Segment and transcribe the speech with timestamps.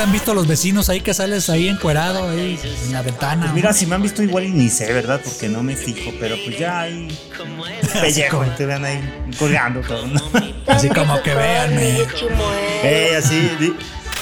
[0.00, 3.42] te han visto los vecinos ahí que sales ahí encuerado ahí en la ventana?
[3.42, 5.20] Pues mira, si me han visto igual y ni sé, ¿verdad?
[5.22, 7.08] Porque no me fijo, pero pues ya hay
[8.00, 8.98] pellejo, te vean ahí
[9.38, 10.22] colgando todo, ¿no?
[10.68, 11.98] Así como que véanme.
[12.82, 13.74] Eh, así.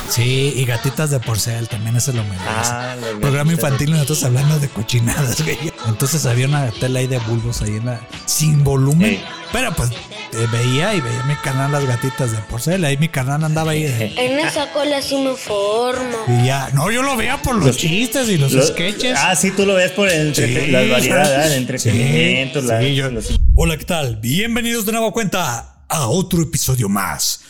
[0.09, 2.45] Sí, y gatitas de porcel también eso lo merece.
[2.49, 5.72] Ah, Programa infantil y nosotros hablando de cochinadas, güey.
[5.87, 8.01] Entonces había una tela ahí de bulbos ahí en la.
[8.26, 9.22] sin volumen.
[9.53, 9.90] Pero pues
[10.33, 12.85] eh, veía y veía mi canal las gatitas de porcel.
[12.85, 16.19] Ahí mi canal andaba ahí de- En esa cola sí me formo.
[16.29, 16.69] Y ya.
[16.74, 19.19] No, yo lo veía por los, Los- chistes y los Lo- sketches.
[19.19, 21.47] Ah, sí, tú lo ves por el Sí, las variedades, ¿verdad?
[21.47, 24.16] el sí, entretenimiento, la- sí, yo- los- Hola, ¿qué tal?
[24.16, 27.41] Bienvenidos de nuevo cuenta a otro episodio más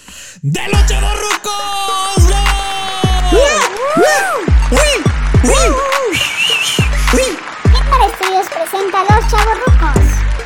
[0.43, 2.29] de Los Chavorrucos.
[7.91, 10.38] Para Estudios presenta a los chavorrucos.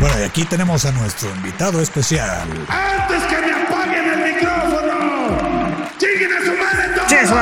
[0.00, 2.48] Bueno, y aquí tenemos a nuestro invitado especial.
[2.68, 5.88] ¡Antes que me apaguen el micrófono!
[5.98, 7.08] ¡Chinguen a su madre todo!
[7.08, 7.34] ¡Llega su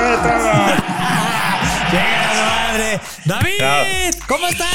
[2.73, 3.01] madre!
[3.27, 4.15] ¡David!
[4.27, 4.71] ¿Cómo estás?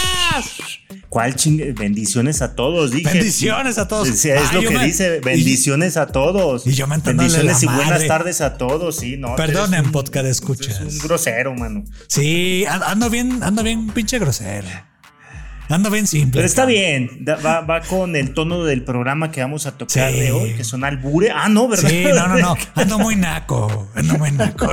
[1.10, 1.74] ¿Cuál chingue?
[1.74, 3.12] Bendiciones a todos, dije.
[3.12, 4.08] Bendiciones a todos.
[4.10, 6.66] Sí, es Ah, lo que me- dice, bendiciones a todos.
[6.68, 8.08] y yo mentándole Bendiciones la y buenas madre.
[8.08, 9.36] tardes a todos, sí, no.
[9.36, 10.80] Perdonen, podcast escuchas.
[10.82, 11.84] un grosero, mano.
[12.08, 14.68] Sí, an- ando bien, ando bien pinche grosero.
[15.72, 16.40] Ando bien simple.
[16.40, 20.20] Pero está bien, va, va con el tono del programa que vamos a tocar Sí.
[20.20, 21.32] de hoy, que son albure.
[21.34, 21.90] Ah, no, ¿verdad?
[21.90, 22.56] Sí, no, no, no.
[22.76, 23.90] Ando muy naco.
[23.96, 24.70] Ando muy naco.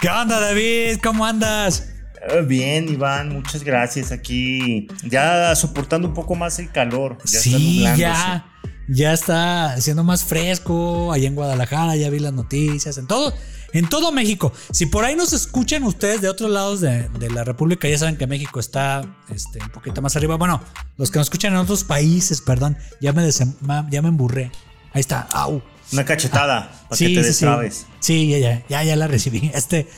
[0.00, 0.98] ¿Qué onda, David?
[1.02, 1.88] ¿Cómo andas?
[2.28, 4.12] Eh, Bien, Iván, muchas gracias.
[4.12, 7.18] Aquí ya soportando un poco más el calor.
[7.24, 8.46] Ya sí, ya.
[8.88, 11.12] Ya está siendo más fresco.
[11.12, 12.98] Allá en Guadalajara ya vi las noticias.
[12.98, 13.32] En todo,
[13.72, 14.52] en todo México.
[14.70, 18.16] Si por ahí nos escuchan ustedes de otros lados de, de la República, ya saben
[18.16, 20.36] que México está este, un poquito más arriba.
[20.36, 20.60] Bueno,
[20.96, 23.54] los que nos escuchan en otros países, perdón, ya me, desem-
[23.90, 24.50] ya me emburré.
[24.92, 25.22] Ahí está.
[25.32, 25.62] Au.
[25.92, 27.22] Una cachetada para que te sí, sí.
[27.22, 27.86] destrabes.
[27.98, 29.50] Sí, ya, ya, ya, ya la recibí.
[29.54, 29.88] Este,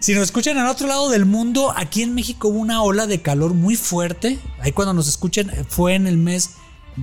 [0.00, 3.20] si nos escuchan en otro lado del mundo, aquí en México hubo una ola de
[3.20, 4.38] calor muy fuerte.
[4.60, 6.52] Ahí cuando nos escuchen eh, fue en el mes,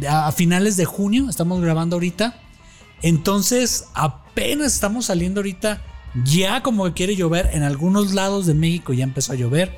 [0.07, 2.39] a finales de junio, estamos grabando ahorita.
[3.03, 5.81] Entonces, apenas estamos saliendo ahorita,
[6.25, 7.49] ya como que quiere llover.
[7.53, 9.71] En algunos lados de México ya empezó a llover.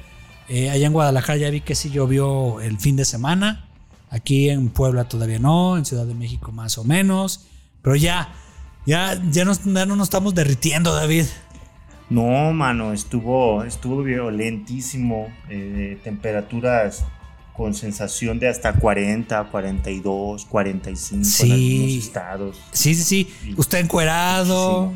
[0.50, 3.66] Eh, allá en Guadalajara ya vi que sí llovió el fin de semana.
[4.10, 7.46] Aquí en Puebla todavía no, en Ciudad de México más o menos.
[7.82, 8.34] Pero ya,
[8.86, 11.26] ya, ya, nos- ya no nos estamos derritiendo, David.
[12.10, 15.28] No, mano, estuvo, estuvo violentísimo.
[15.50, 17.06] eh, temperaturas
[17.56, 21.52] con sensación de hasta 40, 42, 45 en Sí.
[21.52, 22.62] algunos estados.
[22.72, 23.54] Sí, sí, sí.
[23.58, 24.92] Usted encuerado.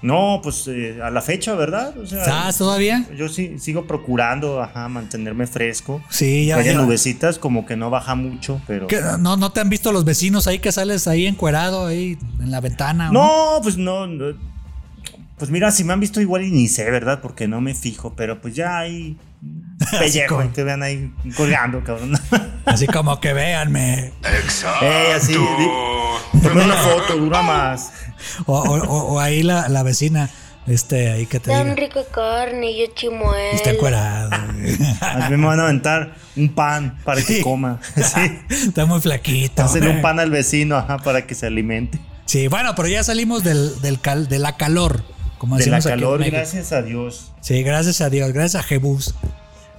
[0.00, 1.96] No, pues eh, a la fecha, ¿verdad?
[1.98, 3.04] O sea, ¿Estás todavía?
[3.16, 6.02] yo sí, sigo procurando, ajá, mantenerme fresco.
[6.08, 6.62] Sí, ya.
[6.62, 6.74] Ya.
[6.74, 8.86] nubecitas, como que no baja mucho, pero.
[8.86, 9.00] ¿Qué?
[9.18, 12.60] No, no te han visto los vecinos ahí que sales ahí encuerado ahí en la
[12.60, 13.10] ventana.
[13.10, 14.36] ¿o No, pues no, no.
[15.36, 17.20] Pues mira, si me han visto igual y ni sé, ¿verdad?
[17.20, 19.16] Porque no me fijo, pero pues ya hay
[19.98, 22.12] pellejo, como- te vean ahí colgando, cabrón.
[22.64, 24.12] Así como que véanme.
[25.14, 27.92] Así, di- Tomé una foto, dura más.
[28.46, 30.28] O, o- o- o ahí la, la vecina,
[30.66, 33.52] este, ahí que te Tan rico carne, yo chimuelo.
[33.54, 34.30] Está encuerado.
[34.32, 37.40] A mí me van a aventar un pan para que Sí.
[37.42, 37.80] coma.
[37.96, 38.38] Sí.
[38.50, 39.62] Está muy flaquito.
[39.62, 41.98] Hacerle un pan al vecino, ajá, para que se alimente.
[42.26, 45.02] Sí, bueno, pero ya salimos del, del cal- de la calor.
[45.38, 47.32] Como De la calor, gracias a Dios.
[47.40, 49.14] Sí, gracias a Dios, gracias a Jebus.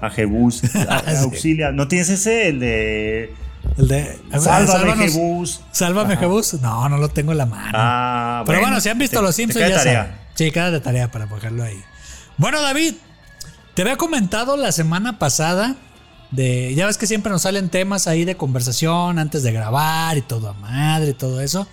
[0.02, 0.64] A Jebús.
[0.90, 1.16] A- Sí.
[1.24, 1.72] Auxilia.
[1.72, 2.48] ¿No tienes ese?
[2.48, 3.34] El de.
[3.78, 4.18] El de.
[4.40, 5.10] Sálvame.
[5.10, 5.62] Jebús.
[5.72, 6.22] Sálvame, Ajá.
[6.22, 6.54] Jebus.
[6.62, 7.72] No, no lo tengo en la mano.
[7.74, 10.04] Ah, Pero bueno, si han visto te- los Simpsons, ya tarea.
[10.04, 10.18] saben.
[10.36, 11.82] Sí, queda de tarea para ponerlo ahí.
[12.38, 12.94] Bueno, David,
[13.74, 15.76] te había comentado la semana pasada
[16.32, 16.74] de.
[16.76, 20.48] Ya ves que siempre nos salen temas ahí de conversación antes de grabar y todo
[20.50, 21.68] a madre y todo eso.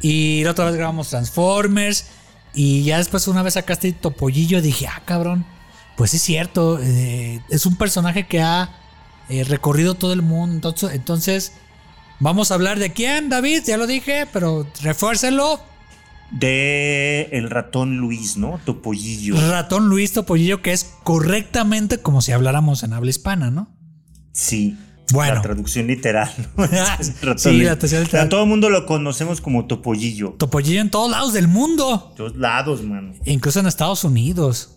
[0.00, 2.06] Y la otra vez grabamos Transformers.
[2.54, 5.44] Y ya después, una vez sacaste Topollillo, dije, ah, cabrón.
[5.96, 8.70] Pues es cierto, eh, es un personaje que ha
[9.28, 10.74] eh, recorrido todo el mundo.
[10.92, 11.52] Entonces,
[12.18, 15.60] vamos a hablar de quién, David, ya lo dije, pero refuércelo.
[16.30, 18.60] De el ratón Luis, ¿no?
[18.64, 19.34] Topollillo.
[19.50, 23.68] Ratón Luis Topollillo, que es correctamente como si habláramos en habla hispana, ¿no?
[24.32, 24.78] Sí.
[25.12, 25.34] Bueno.
[25.36, 26.30] La traducción literal.
[26.56, 26.66] ¿no?
[27.36, 28.28] Sí, la traducción literal.
[28.28, 30.30] todo el mundo lo conocemos como Topollillo.
[30.38, 33.14] Topollillo en todos lados del mundo, Todos lados, mano.
[33.24, 34.76] incluso en Estados Unidos.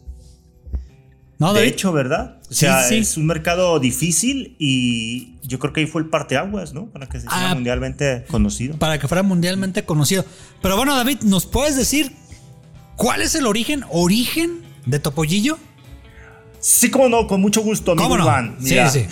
[1.39, 1.71] ¿No, de David?
[1.73, 2.37] hecho, ¿verdad?
[2.43, 2.97] O Sí, sea, sí.
[2.97, 6.85] es un mercado difícil y yo creo que ahí fue el parteaguas, ¿no?
[6.85, 7.55] Para que se hiciera Ah.
[7.55, 8.77] mundialmente conocido.
[8.77, 10.23] para que fuera mundialmente conocido.
[10.61, 12.13] Pero bueno, David, ¿nos puedes decir
[12.95, 15.57] cuál es el origen, origen de Topollillo?
[16.59, 18.23] Sí, como no, con mucho gusto, amigo ¿Cómo no?
[18.23, 18.55] Iván.
[18.59, 19.05] Sí, Mira, sí.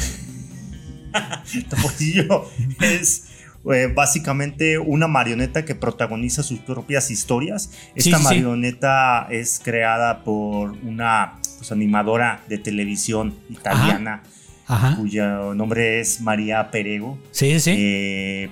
[1.69, 2.49] Topollillo
[2.79, 3.27] es
[3.71, 7.71] eh, básicamente una marioneta que protagoniza sus propias historias.
[7.95, 8.23] Esta sí, sí.
[8.23, 14.23] marioneta es creada por una pues, animadora de televisión italiana
[14.67, 14.95] Ajá.
[14.95, 17.19] cuyo nombre es María Perego.
[17.31, 17.75] Sí, sí.
[17.77, 18.49] Eh,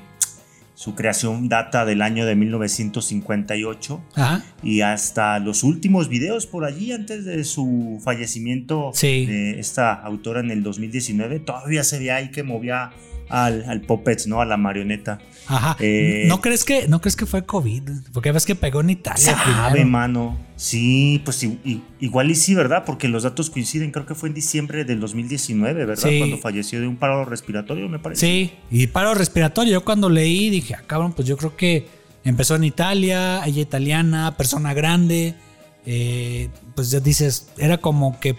[0.80, 4.46] su creación data del año de 1958 Ajá.
[4.64, 9.26] y hasta los últimos videos por allí antes de su fallecimiento Sí.
[9.26, 12.92] de esta autora en el 2019 todavía se veía ahí que movía
[13.30, 14.42] al, al puppets, ¿no?
[14.42, 15.20] A la marioneta.
[15.48, 15.78] Ajá.
[15.80, 17.90] Eh, ¿No crees que no crees que fue COVID?
[18.14, 19.36] Porque ves que pegó en Italia.
[19.36, 19.90] Sabe, primero.
[19.90, 20.38] mano.
[20.56, 21.48] Sí, pues
[22.00, 22.84] igual y sí, ¿verdad?
[22.86, 23.92] Porque los datos coinciden.
[23.92, 26.10] Creo que fue en diciembre del 2019, ¿verdad?
[26.10, 26.20] Sí.
[26.20, 28.26] Cuando falleció de un paro respiratorio, me parece.
[28.26, 29.74] Sí, y paro respiratorio.
[29.74, 31.88] Yo cuando leí dije, ah, cabrón, pues yo creo que
[32.24, 35.36] empezó en Italia, ella italiana, persona grande.
[35.86, 38.36] eh, pues ya dices, era como que,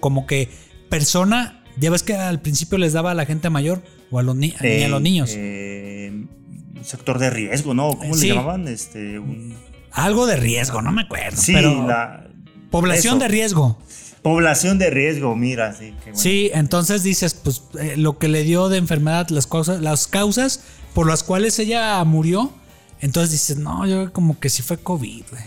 [0.00, 0.48] como que
[0.88, 1.64] persona.
[1.76, 4.50] Ya ves que al principio les daba a la gente mayor o a los, ni-
[4.58, 5.30] a los Eh, niños.
[5.34, 7.96] eh, un sector de riesgo, ¿no?
[7.96, 8.28] ¿Cómo Sí.
[8.28, 8.68] le llamaban?
[8.68, 9.54] Este, un-
[9.92, 11.36] Algo de riesgo, no me acuerdo.
[11.40, 12.28] Sí, pero la
[12.70, 13.22] población eso.
[13.24, 13.78] de riesgo.
[14.22, 16.18] población de riesgo, mira, sí, qué bueno.
[16.18, 20.62] Sí, entonces dices, pues eh, lo que le dio de enfermedad, las cosas, las causas
[20.92, 22.52] por las cuales ella murió.
[23.00, 25.42] Entonces dices, no, yo como que sí fue COVID, güey.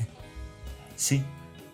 [0.95, 1.21] Sí,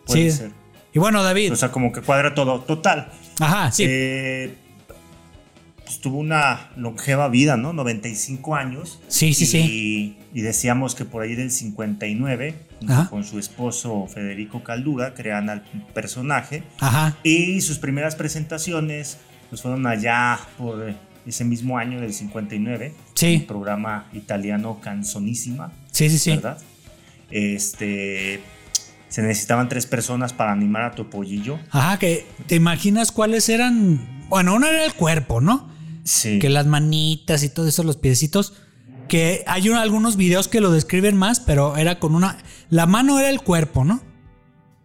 [0.05, 0.37] puede Sí.
[0.37, 0.51] ser.
[0.93, 1.53] Y bueno, David.
[1.53, 2.61] O sea, como que cuadra todo.
[2.61, 3.11] Total.
[3.39, 3.83] ajá, sí.
[3.87, 4.55] Eh,
[5.87, 7.71] pues tuvo una longeva vida, ¿no?
[7.71, 8.99] 95 años.
[9.07, 10.17] Sí, sí, y, sí.
[10.33, 12.55] Y decíamos que por ahí del 59,
[12.89, 13.09] Ajá.
[13.09, 15.63] con su esposo Federico Caldura, crean al
[15.93, 16.63] personaje.
[16.79, 17.15] Ajá.
[17.23, 19.17] Y sus primeras presentaciones
[19.49, 20.93] pues fueron allá por
[21.25, 22.93] ese mismo año del 59.
[23.13, 23.35] Sí.
[23.35, 26.31] El programa italiano Canzonísima, Sí, sí, sí.
[26.31, 26.57] ¿verdad?
[27.31, 28.41] Este...
[29.09, 31.57] Se necesitaban tres personas para animar a Topollillo.
[31.71, 34.25] Ajá, que te imaginas cuáles eran.
[34.27, 35.76] Bueno, uno era el cuerpo, ¿no?
[36.07, 36.39] Sí.
[36.39, 38.53] Que las manitas y todo eso, los piecitos.
[39.09, 42.37] Que hay un- algunos videos que lo describen más, pero era con una.
[42.69, 44.01] La mano era el cuerpo, ¿no?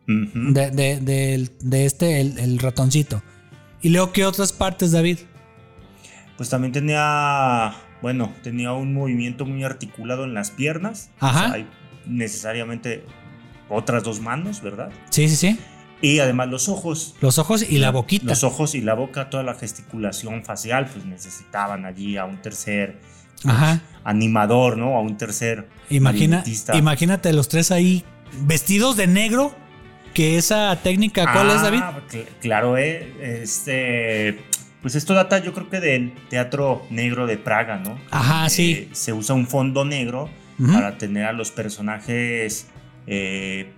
[0.07, 3.23] De, de- de este, el, el ratoncito.
[3.81, 5.19] Y luego, ¿qué otras partes, David?
[6.37, 11.11] Pues también tenía, bueno, tenía un movimiento muy articulado en las piernas.
[11.21, 11.39] Ajá.
[11.39, 11.67] O sea, hay
[12.07, 13.05] necesariamente
[13.69, 14.91] otras dos manos, ¿verdad?
[15.11, 15.59] Sí, sí, sí.
[16.03, 17.15] Y además los ojos.
[17.21, 18.27] Los ojos y la boquita.
[18.27, 22.99] Los ojos y la boca, toda la gesticulación facial, pues necesitaban allí a un tercer
[23.45, 23.81] Ajá.
[24.05, 24.97] animador, ¿no?
[24.97, 26.43] A un tercer Imagina,
[26.75, 28.05] imagínate los tres ahí
[28.43, 29.55] vestidos de negro.
[30.15, 31.81] Que esa técnica, ¿cuál es, Ah, David?
[32.11, 34.45] cl- claro, eh, este,
[34.83, 37.99] pues esto data yo creo que del teatro negro de Praga, ¿no?
[38.11, 38.89] Ajá, Eh, sí.
[38.93, 40.29] Se usa un fondo negro
[40.71, 42.67] para tener a los personajes,
[43.07, 43.73] eh,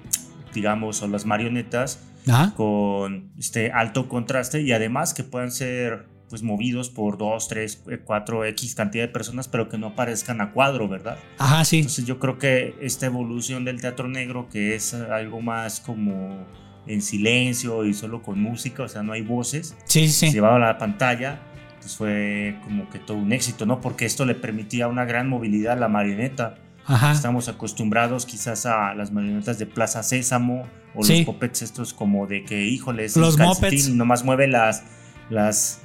[0.52, 2.54] digamos, o las marionetas Ajá.
[2.56, 8.00] con este alto contraste y además que puedan ser pues movidos por dos, tres, eh,
[8.02, 11.18] cuatro X cantidad de personas, pero que no aparezcan a cuadro, ¿verdad?
[11.38, 11.78] Ajá, sí.
[11.78, 16.44] Entonces yo creo que esta evolución del teatro negro, que es algo más como
[16.86, 20.32] en silencio y solo con música, o sea, no hay voces, sí, sí.
[20.32, 21.40] llevado a la pantalla,
[21.80, 23.80] pues fue como que todo un éxito, ¿no?
[23.80, 26.56] Porque esto le permitía una gran movilidad a la marioneta.
[26.86, 27.12] Ajá.
[27.12, 31.18] Estamos acostumbrados quizás a las marionetas de Plaza Sésamo o Sí.
[31.18, 33.36] los puppets estos como de que, híjole, es Los
[33.72, 34.82] y nomás mueve las,
[35.30, 35.80] las,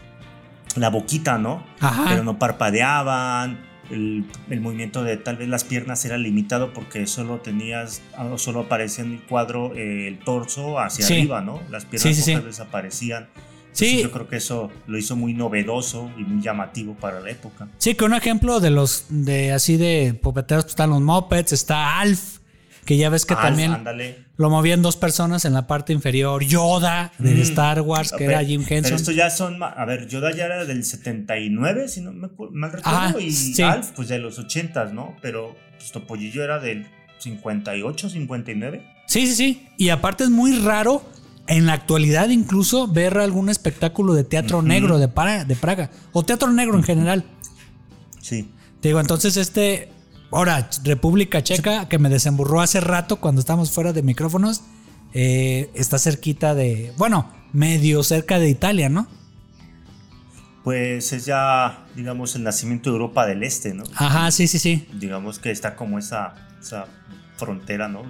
[0.75, 1.63] la boquita, ¿no?
[1.79, 2.05] Ajá.
[2.09, 3.67] pero no parpadeaban.
[3.89, 8.59] El, el movimiento de tal vez las piernas era limitado porque solo tenías, ah, solo
[8.61, 11.13] aparecía en el cuadro eh, el torso hacia Sí.
[11.13, 11.59] arriba, ¿no?
[11.71, 13.29] Las piernas Sí, pocas veces aparecían.
[13.71, 14.01] Sí.
[14.03, 17.67] Yo creo que eso lo hizo muy novedoso y muy llamativo para la época.
[17.77, 21.99] Sí, que un ejemplo de los de así de pupeteros pues, están los Muppets, está
[21.99, 22.39] Alf,
[22.85, 24.25] que ya ves que Alf, también ándale.
[24.37, 27.41] lo movían dos personas en la parte inferior, Yoda de Mm.
[27.41, 28.95] Star Wars, que Pero- era Jim Pero Henson.
[28.95, 33.19] estos ya son, a ver, Yoda ya era del 79, si no me mal recuerdo,
[33.19, 33.61] y sí.
[33.61, 35.15] Alf pues de los 80, ¿no?
[35.21, 36.87] Pero pues, Topollillo era del
[37.19, 38.83] 58, 59.
[39.05, 39.67] Sí, sí, sí.
[39.77, 41.03] Y aparte es muy raro
[41.49, 46.23] en la actualidad incluso ver algún espectáculo de teatro negro de, Para- de Praga o
[46.23, 47.25] teatro negro en general.
[48.21, 48.49] Sí.
[48.79, 49.91] Te digo, entonces este,
[50.31, 54.61] ahora, República Checa, que me desemburró hace rato cuando estábamos fuera de micrófonos,
[55.13, 59.07] eh, está cerquita de, bueno, medio cerca de Italia, ¿no?
[60.63, 63.83] Pues es ya, digamos, el nacimiento de Europa del Este, ¿no?
[63.95, 64.87] Ajá, sí, sí, sí.
[64.93, 66.85] Digamos que está como esa, esa
[67.37, 68.03] frontera, ¿no?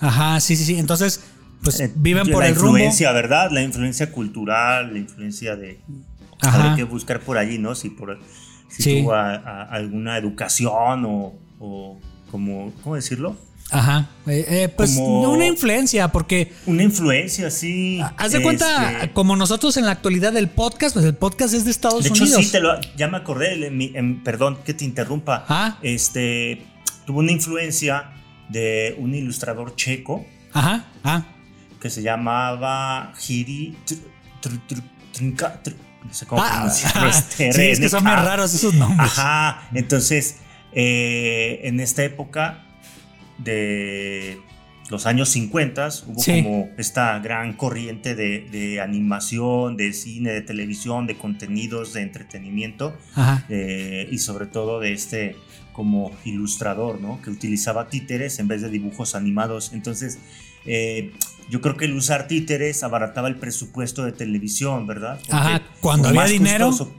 [0.00, 0.78] Ajá, sí, sí, sí.
[0.78, 1.20] Entonces,
[1.62, 2.70] pues Eh, viven por la el rumbo.
[2.78, 3.50] influencia, ¿verdad?
[3.50, 5.80] La influencia cultural, la influencia de...
[6.40, 7.74] Habrá que buscar por allí, ¿no?
[7.74, 8.18] Si, por,
[8.68, 9.00] si Sí.
[9.02, 12.00] tuvo a- a- alguna educación o, o
[12.30, 13.36] como, ¿cómo decirlo?
[13.70, 14.10] Ajá.
[14.26, 18.00] Eh, eh, pues Como- una influencia, porque Una influencia, sí.
[18.18, 21.64] haz de cuenta, Este, como nosotros en la actualidad del podcast, pues el podcast es
[21.64, 22.44] de Estados De hecho, Unidos.
[22.44, 25.46] sí, te lo, ya me acordé, en mi- en- perdón que te interrumpa.
[25.48, 25.78] Ah.
[25.80, 26.66] Este,
[27.06, 28.10] tuvo una influencia
[28.50, 31.24] de un ilustrador checo Ajá, ah.
[31.82, 33.76] Que se llamaba Hiri
[36.04, 36.70] no sé cómo Ah,
[37.08, 38.24] este, sí, es que son muy RNK.
[38.24, 39.00] raros esos nombres.
[39.18, 40.36] Ajá, entonces,
[40.72, 42.64] eh, en esta época
[43.38, 44.38] de
[44.90, 46.42] los años 50 hubo Sí.
[46.42, 52.96] como esta gran corriente de, de animación, de cine, de televisión, de contenidos, de entretenimiento
[53.14, 53.44] Ajá.
[53.48, 55.36] eh, y sobre todo de este
[55.72, 57.20] como ilustrador, ¿no?
[57.22, 59.72] Que utilizaba títeres en vez de dibujos animados.
[59.72, 60.18] Entonces,
[60.66, 61.12] eh,
[61.50, 65.16] yo creo que el usar títeres abarataba el presupuesto de televisión, ¿verdad?
[65.18, 66.66] Porque Ajá, cuando había más dinero.
[66.68, 66.92] costoso-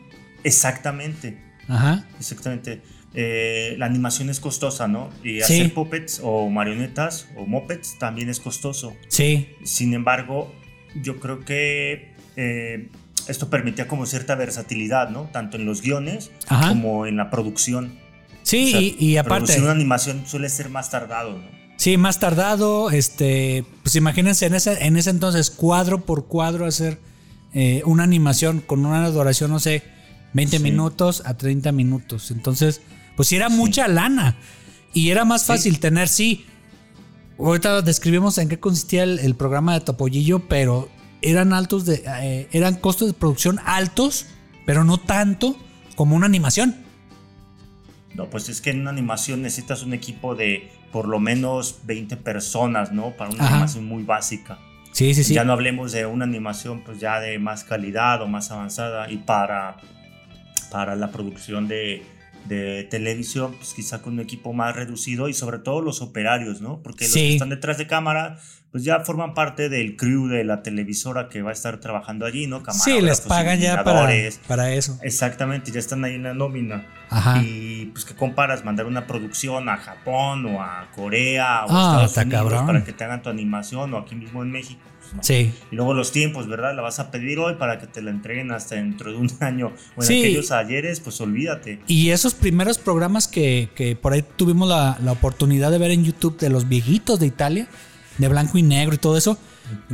[0.44, 2.06] exactamente, Ajá.
[2.20, 2.82] exactamente.
[3.16, 5.10] Eh, la animación es costosa, ¿no?
[5.24, 5.42] Y Sí.
[5.42, 8.96] hacer puppets o marionetas o mopeds también es costoso.
[9.08, 9.50] Sí.
[9.64, 10.54] Sin embargo,
[11.02, 12.90] yo creo que eh,
[13.28, 15.30] esto permitía como cierta versatilidad, ¿no?
[15.32, 16.70] Tanto en los guiones Ajá.
[16.70, 18.00] como en la producción.
[18.42, 19.46] Sí, O sea, y, y aparte.
[19.46, 21.63] Producir una animación suele ser más tardado, ¿no?
[21.78, 27.00] Sí, más tardado, este, pues imagínense en ese, en ese entonces cuadro por cuadro hacer
[27.54, 29.84] eh, una animación con una duración, no sé,
[30.34, 30.64] 20 Sí.
[30.64, 32.32] minutos a 30 minutos.
[32.32, 32.82] Entonces,
[33.16, 34.38] pues sí era mucha lana
[34.94, 36.46] y era más fácil tener, sí.
[37.38, 40.90] Ahorita describimos en qué consistía el, el programa de Topollillo, pero
[41.22, 44.28] eran altos de, eh, eran costos de producción altos,
[44.66, 45.58] pero no tanto
[45.96, 46.76] como una animación.
[48.16, 52.16] No, pues es que en una animación necesitas un equipo de por lo menos 20
[52.18, 53.12] personas, ¿no?
[53.18, 53.54] Para una Ajá.
[53.56, 54.60] animación muy básica.
[54.94, 55.34] Sí, sí, sí.
[55.34, 59.18] Ya no hablemos de una animación pues ya de más calidad o más avanzada y
[59.18, 59.78] para,
[60.72, 62.04] para la producción de,
[62.46, 66.82] de televisión, pues quizá con un equipo más reducido y sobre todo los operarios, ¿no?
[66.84, 67.20] Porque los Sí.
[67.22, 68.38] que están detrás de cámara
[68.74, 72.48] pues ya forman parte del crew de la televisora que va a estar trabajando allí,
[72.48, 72.62] ¿no?
[72.72, 74.12] Sí, les pagan ya para,
[74.74, 74.98] eso.
[75.04, 76.86] Exactamente, ya están ahí en la nómina.
[77.10, 77.42] Ajá.
[77.44, 82.06] Y pues que comparas mandar una producción a Japón o a Corea o Ah, a
[82.06, 82.66] Estados está Unidos cabrón.
[82.66, 84.82] para que te hagan tu animación o aquí mismo en México.
[85.00, 85.24] Pues, no.
[85.24, 85.54] Sí.
[85.72, 86.76] Y luego los tiempos, ¿verdad?
[86.76, 89.72] La vas a pedir hoy para que te la entreguen hasta dentro de un año.
[89.96, 90.20] O en Sí.
[90.22, 91.80] aquellos ayeres, pues olvídate.
[91.86, 96.04] Y esos primeros programas que, que por ahí tuvimos la, la oportunidad de ver en
[96.04, 97.68] YouTube de los viejitos de Italia,
[98.18, 99.38] de blanco y negro y todo eso,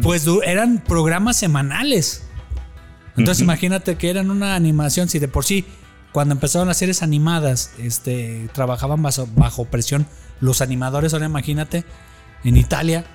[0.01, 2.23] pues eran programas semanales.
[3.17, 5.65] Entonces imagínate que eran una animación, si de por sí,
[6.11, 10.07] cuando empezaron las series animadas, este, trabajaban bajo, bajo presión
[10.39, 11.83] los animadores, ahora imagínate,
[12.43, 13.05] en Italia,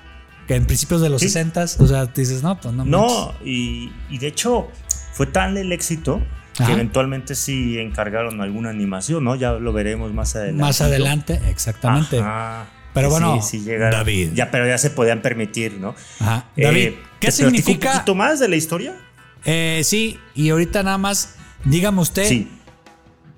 [0.47, 1.29] que en principios de los Sí.
[1.29, 2.85] 60 o sea, dices, no, pues no.
[2.85, 4.67] No, y, y de hecho
[5.13, 6.21] fue tal el éxito
[6.59, 6.67] Ajá.
[6.67, 9.35] que eventualmente sí encargaron alguna animación, ¿no?
[9.35, 10.61] Ya lo veremos más adelante.
[10.61, 12.19] Más adelante, exactamente.
[12.19, 12.67] Ajá.
[12.95, 13.91] Pero bueno, sí, sí llegaron.
[13.99, 14.31] David.
[14.33, 15.93] Ya, pero ya se podían permitir, ¿no?
[16.19, 16.45] Ajá.
[16.57, 17.89] Eh, David, ¿qué ¿te platico significa?
[17.89, 18.95] un poquito más de la historia?
[19.43, 21.35] Eh, sí, y ahorita nada más,
[21.65, 22.49] dígame usted, Sí.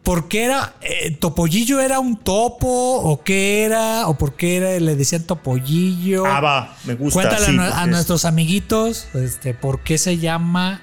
[0.04, 2.68] ¿por qué era, eh, Topollillo era un topo
[3.02, 6.26] o qué era, o por qué era, le decían Topollillo?
[6.26, 7.20] Ah, va, me gusta.
[7.22, 10.82] Cuéntale sí, a, a nuestros amiguitos, este, ¿por qué se llama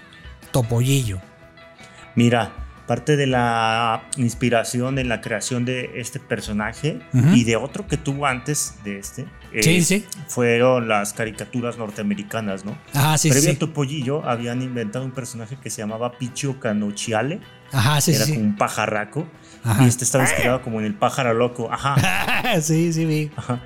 [0.50, 1.21] Topollillo?
[2.16, 2.52] Mira,
[2.86, 7.00] parte de la inspiración en la creación de este personaje
[7.34, 10.04] y de otro que tuvo antes de este eh, Sí, sí.
[10.28, 12.76] fueron las caricaturas norteamericanas, ¿no?
[12.92, 13.56] Ajá, sí, Previo sí.
[13.56, 17.40] a Topollillo habían inventado un personaje que se llamaba Pichio Canociale,
[17.72, 18.34] Ajá, sí, era sí.
[18.34, 19.26] como un pajarraco,
[19.62, 19.82] Ajá.
[19.82, 21.96] y este estaba inspirado como en el pájaro loco, ajá.
[22.60, 23.30] sí, sí, vi.
[23.36, 23.60] Ajá.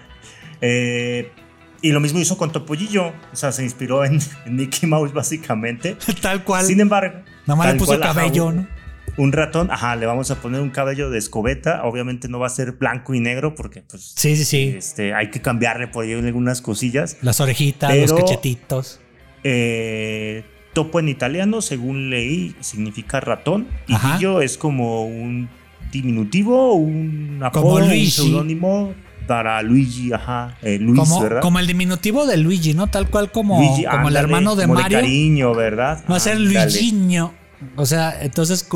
[0.60, 1.32] Eh,
[1.80, 5.96] y lo mismo hizo con Topollillo, o sea, se inspiró en, en Mickey Mouse básicamente.
[6.20, 6.64] Tal cual.
[6.64, 8.77] Sin embargo, Nada más le puso cual, cabello, ¿no?
[9.18, 11.82] Un ratón, ajá, le vamos a poner un cabello de escobeta.
[11.84, 14.74] Obviamente no va a ser blanco y negro porque, pues, Sí, sí, sí.
[14.76, 17.16] este, hay que cambiarle por ahí algunas cosillas.
[17.20, 19.00] Las orejitas, los cachetitos.
[19.44, 23.66] Eh, topo en italiano, según leí, significa ratón.
[23.88, 24.16] Y Ajá.
[24.16, 25.48] Gillo es como un
[25.90, 28.94] diminutivo, un apodo, un seudónimo
[29.26, 31.40] para Luigi, ajá, eh, Luis, Como, ¿verdad?
[31.42, 32.86] como el diminutivo de Luigi, ¿no?
[32.86, 34.98] Tal cual como, Luigi, como el hermano de como Mario.
[35.00, 36.02] cariño, ¿verdad?
[36.10, 36.38] Va a ser.
[36.40, 37.32] Luigiño.
[37.76, 38.66] O sea, entonces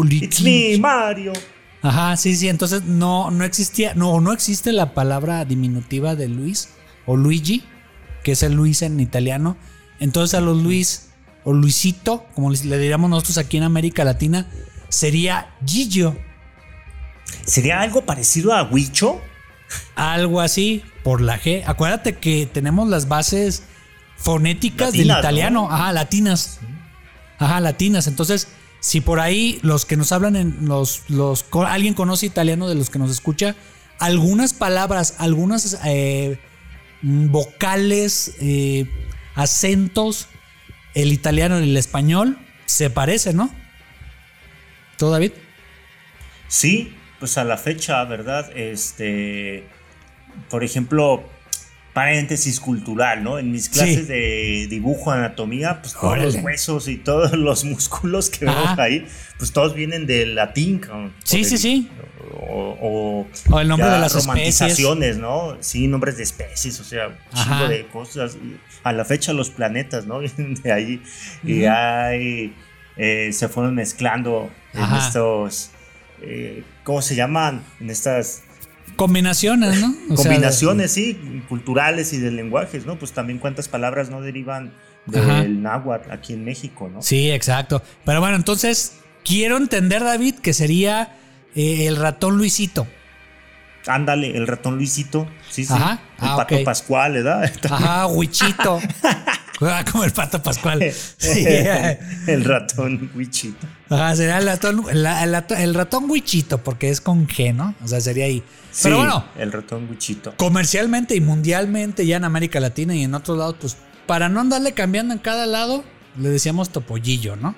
[0.42, 1.32] me, Mario.
[1.82, 2.48] Ajá, sí, sí.
[2.48, 6.70] Entonces no, no existía, no, no existe la palabra diminutiva de Luis
[7.06, 7.64] o Luigi,
[8.22, 9.56] que es el Luis en italiano.
[9.98, 11.10] Entonces a los Luis
[11.44, 14.48] o Luisito, como le diríamos nosotros aquí en América Latina,
[14.88, 16.16] sería Gillo.
[17.44, 19.20] ¿Sería algo parecido a Huicho?
[19.96, 21.62] Algo así, por la G.
[21.66, 23.64] Acuérdate que tenemos las bases
[24.16, 25.62] fonéticas del italiano.
[25.62, 25.74] ¿no?
[25.74, 26.60] Ajá, latinas.
[27.38, 28.06] Ajá, latinas.
[28.06, 28.48] Entonces,
[28.82, 32.90] si por ahí los que nos hablan en los, los alguien conoce italiano de los
[32.90, 33.54] que nos escucha,
[34.00, 36.36] algunas palabras, algunas eh,
[37.00, 38.86] vocales, eh,
[39.36, 40.26] acentos,
[40.94, 42.36] el italiano y el español
[42.66, 43.54] se parecen, ¿no?
[44.98, 45.30] ¿Tú, David?
[46.48, 48.50] Sí, pues a la fecha, ¿verdad?
[48.56, 49.64] Este,
[50.50, 51.22] por ejemplo,
[51.92, 53.38] paréntesis cultural, ¿no?
[53.38, 54.12] En mis clases Sí.
[54.12, 56.24] de dibujo, anatomía, pues todos Órale.
[56.32, 59.06] los huesos y todos los músculos que vemos ahí,
[59.38, 60.80] pues todos vienen del latín.
[61.24, 61.90] Sí, O sí, del- sí.
[62.48, 64.26] O, o, O el nombre de las especies.
[64.26, 65.56] romantizaciones, ¿no?
[65.60, 68.36] Sí, nombres de especies, o sea, chingo de cosas.
[68.84, 70.18] A la fecha los planetas, ¿no?
[70.20, 71.02] Vienen de ahí.
[71.44, 72.54] Y hay,
[72.96, 75.70] eh, se fueron mezclando en estos,
[76.22, 77.62] eh, ¿cómo se llaman?
[77.80, 78.42] En estas
[78.96, 79.88] Combinaciones, ¿no?
[80.10, 82.98] O sea, combinaciones, sí, culturales y de lenguajes, ¿no?
[82.98, 84.72] Pues también cuántas palabras no derivan
[85.14, 85.42] Ajá.
[85.42, 87.02] del náhuatl aquí en México, ¿no?
[87.02, 87.82] Sí, exacto.
[88.04, 88.94] Pero bueno, entonces
[89.24, 91.16] quiero entender, David, que sería
[91.54, 92.86] eh, el ratón Luisito.
[93.86, 95.72] Ándale, el ratón Luisito, sí, sí.
[95.72, 95.92] Ajá.
[96.20, 96.62] El Ah, pato.
[96.64, 97.50] Pascual, ¿verdad?
[97.70, 98.80] Ajá, Huichito.
[99.64, 100.82] Ah, Como el pato Pascual.
[101.18, 101.44] Sí.
[102.26, 103.64] el ratón Wichito.
[103.90, 107.72] Ajá, sería el ratón, la- el ratón Huichito, porque es con G, ¿no?
[107.80, 108.42] O sea, sería ahí.
[108.82, 110.34] Pero bueno, el ratón Wichito.
[110.36, 113.76] comercialmente y mundialmente, ya en América Latina y en otros lados, pues
[114.06, 115.84] para no andarle cambiando en cada lado,
[116.18, 117.54] le decíamos topollillo, ¿no?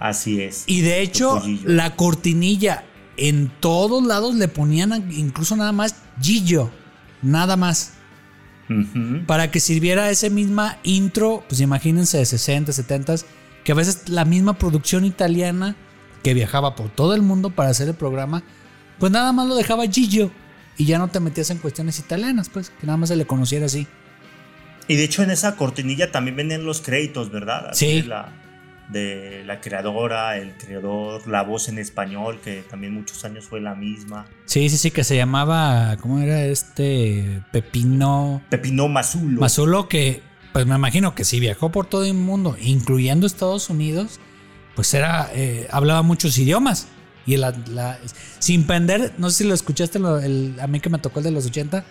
[0.00, 0.64] Así es.
[0.66, 1.68] Y de hecho, Topollillo.
[1.68, 2.84] la cortinilla
[3.16, 6.70] en todos lados le ponían incluso nada más Gillo,
[7.22, 7.94] nada más.
[9.26, 13.14] Para que sirviera ese misma intro, pues imagínense de 60, 70,
[13.64, 15.74] que a veces la misma producción italiana
[16.22, 18.42] que viajaba por todo el mundo para hacer el programa,
[18.98, 20.30] pues nada más lo dejaba Gillo
[20.76, 23.66] y ya no te metías en cuestiones italianas, pues que nada más se le conociera
[23.66, 23.86] así.
[24.86, 27.70] Y de hecho en esa cortinilla también venían los créditos, ¿verdad?
[27.70, 28.02] Así Sí.
[28.02, 28.32] De la,
[28.88, 33.74] de la creadora, el creador, la voz en español, que también muchos años fue la
[33.74, 34.26] misma.
[34.46, 37.42] Sí, sí, sí, que se llamaba, ¿cómo era este?
[37.52, 39.40] Pepino Pepino Mazulo.
[39.40, 44.20] Mazulo, que pues me imagino que si viajó por todo el mundo, incluyendo Estados Unidos,
[44.74, 46.88] pues era, eh, hablaba muchos idiomas.
[47.28, 47.98] Y la, la-
[48.38, 51.24] sin pender, no sé si lo escuchaste, lo- el- a mí que me tocó el
[51.26, 51.84] de los 80,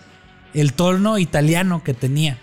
[0.52, 2.36] el tono italiano que tenía.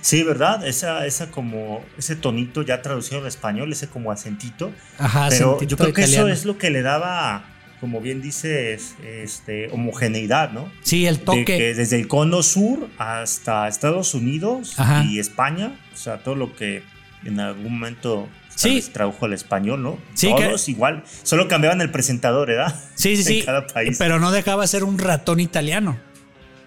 [0.00, 0.66] Sí, ¿verdad?
[0.66, 4.72] Esa, esa como, ese tonito ya traducido al español, ese como acentito.
[4.98, 6.28] Ajá, Pero yo creo que italiano.
[6.28, 7.44] eso es lo que le daba,
[7.80, 10.70] como bien dices, este, homogeneidad, ¿no?
[10.82, 11.44] Sí, el De toque.
[11.44, 15.04] que desde el cono sur hasta Estados Unidos Ajá.
[15.04, 16.82] y España, o sea, todo lo que
[17.24, 18.80] en algún momento Sí.
[18.92, 19.98] tradujo al español, ¿no?
[20.14, 22.74] Sí, que- Todos igual, solo cambiaban el presentador, ¿verdad?
[22.94, 23.42] Sí, sí, en sí.
[23.44, 23.96] cada país.
[23.98, 25.98] Pero no dejaba de ser un ratón italiano.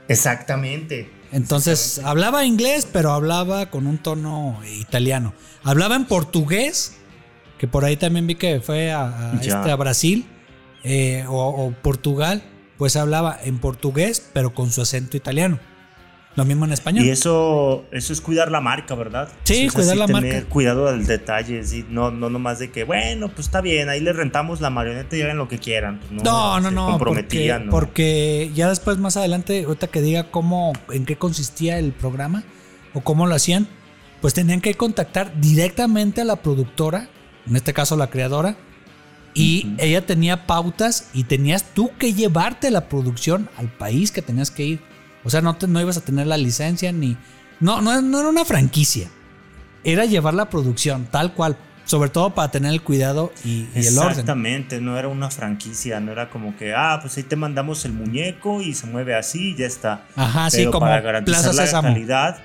[0.07, 1.09] Exactamente.
[1.31, 5.33] Entonces hablaba inglés, pero hablaba con un tono italiano.
[5.63, 6.95] Hablaba en portugués,
[7.57, 10.25] que por ahí también vi que fue a, este, a Brasil
[10.83, 12.41] eh, o, o Portugal,
[12.77, 15.59] pues hablaba en portugués, pero con su acento italiano.
[16.37, 17.03] Lo mismo en español.
[17.03, 19.27] Y eso, eso es cuidar la marca, ¿verdad?
[19.43, 20.49] Sí, cuidar la tener marca.
[20.49, 24.13] Cuidado del detalle, sí, no, no nomás de que, bueno, pues está bien, ahí le
[24.13, 25.99] rentamos la marioneta y hagan lo que quieran.
[25.99, 27.71] pues, No, no, no, porque, comprometían, ¿no?
[27.71, 32.43] porque ya después más adelante, ahorita que diga cómo, en qué consistía el programa
[32.93, 33.67] o cómo lo hacían,
[34.21, 37.09] pues tenían que contactar directamente a la productora,
[37.47, 38.57] en este caso la creadora,
[39.33, 44.51] y ella tenía pautas y tenías tú que llevarte la producción al país que tenías
[44.51, 44.86] que ir.
[45.27, 47.17] O sea, no, te- no ibas a tener la licencia ni...
[47.59, 49.09] No, no, no era una franquicia.
[49.83, 51.57] Era llevar la producción tal cual.
[51.85, 54.11] Sobre todo para tener el cuidado y, y el orden.
[54.11, 57.93] Exactamente, no era una franquicia, no era como que, ah, pues ahí te mandamos el
[57.93, 60.05] muñeco y se mueve así y ya está.
[60.17, 61.87] Ajá, sí, Pero como para garantizar Plaza la Sésamo.
[61.87, 62.39] calidad,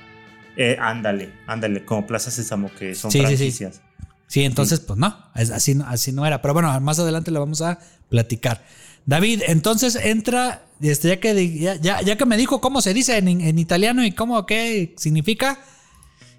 [0.56, 3.36] eh, ándale, ándale, como Plaza Sésamo, que son Sí, sí, sí.
[3.36, 3.80] franquicias.
[4.28, 6.40] Sí, entonces, pues no, así, no- así no era.
[6.40, 8.64] Pero bueno, más adelante lo vamos a platicar.
[9.06, 13.18] David, entonces entra, este, ya, que, ya, ya- ya que me dijo cómo se dice
[13.18, 15.58] en, en italiano y cómo, qué significa,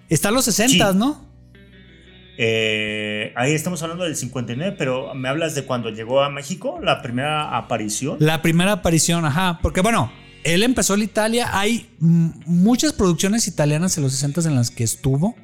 [0.08, 0.98] están los 60, Sí.
[0.98, 1.24] ¿no?
[2.36, 7.00] Eh, ahí estamos hablando del 59, pero me hablas de cuando llegó a México, la
[7.00, 8.16] primera aparición.
[8.20, 9.60] La primera aparición, ajá.
[9.62, 10.10] Porque bueno,
[10.42, 11.50] él empezó en Italia.
[11.56, 15.36] Hay muchas producciones italianas en los 60 en las que estuvo.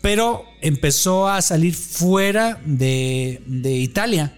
[0.00, 4.32] Pero empezó a salir fuera de, de Italia.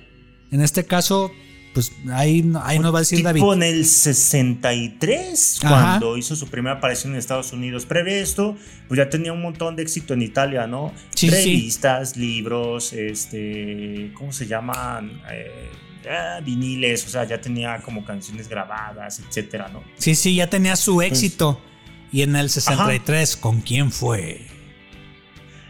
[0.51, 1.31] En este caso,
[1.75, 3.43] pues ahí, no- ahí nos va a decir David.
[3.55, 5.69] en el 63, Ajá.
[5.99, 7.87] cuando hizo su primera aparición en Estados Unidos.
[7.87, 8.57] Previo a esto,
[8.89, 10.93] pues ya tenía un montón de éxito en Italia, ¿no?
[11.15, 11.35] Sí, sí.
[11.35, 15.21] Revistas, libros, este, ¿cómo se llaman?
[15.31, 15.71] Eh,
[16.11, 19.83] ah, viniles, o sea, ya tenía como canciones grabadas, etcétera, ¿no?
[19.97, 21.61] Sí, sí, ya tenía su éxito.
[22.11, 24.47] Y en el 63, ¿con quién fue?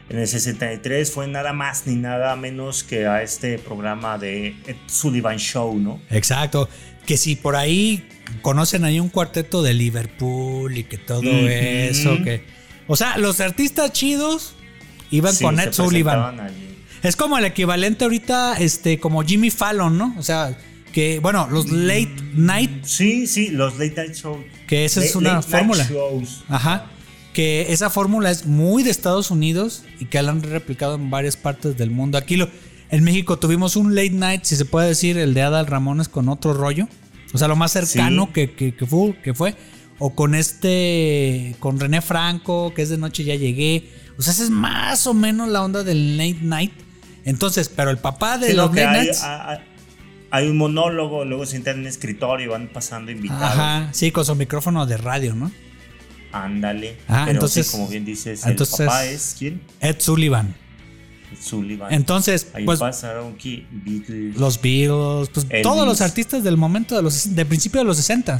[0.08, 4.76] En el 63 fue nada más ni nada menos que a este programa de Ed
[4.86, 6.00] Sullivan Show, ¿no?
[6.10, 6.68] Exacto.
[7.06, 8.06] Que si por ahí
[8.42, 12.44] conocen ahí un cuarteto de Liverpool y que todo eso, que.
[12.88, 14.54] O sea, los artistas chidos
[15.10, 16.40] iban Sí, con Ed Sullivan.
[16.40, 16.68] allí.
[17.02, 20.14] Es como el equivalente ahorita, este, como Jimmy Fallon, ¿no?
[20.18, 20.56] O sea,
[20.92, 24.38] que, bueno, los late night, Sí, sí, los late night shows.
[24.68, 25.84] que esa es una fórmula.
[25.88, 26.44] shows.
[26.48, 26.86] Ajá.
[27.32, 31.36] Que esa fórmula es muy de Estados Unidos y que la han replicado en varias
[31.36, 32.18] partes del mundo.
[32.18, 32.48] Aquí lo,
[32.90, 36.28] en México tuvimos un late night, si se puede decir, el de Adal Ramones con
[36.28, 36.88] otro rollo.
[37.32, 38.32] O sea, lo más cercano Sí.
[38.34, 39.54] que, que- que fue, que fue.
[39.98, 43.88] O con este, con René Franco, que es de noche ya llegué.
[44.18, 46.72] O sea, esa es más o menos la onda del late night.
[47.24, 49.22] Entonces, pero el papá de Sí, los lo que late hay, nights.
[49.22, 49.58] hay-
[50.30, 53.42] hay un monólogo, luego se sientan en un escritorio y van pasando invitados.
[53.58, 55.50] Ajá, sí, con su micrófono de radio, ¿no?
[56.32, 56.96] Ándale.
[57.08, 59.60] Ah, Pero entonces- sí, como bien dices, entonces- el papá es quién?
[59.80, 60.54] Ed Sullivan.
[61.40, 61.92] Sullivan.
[61.92, 64.36] Entonces, Ahí pues pasaron que Beatles.
[64.36, 65.62] los Beatles, pues Elvis.
[65.62, 68.38] todos los artistas del momento de los de principio de los 60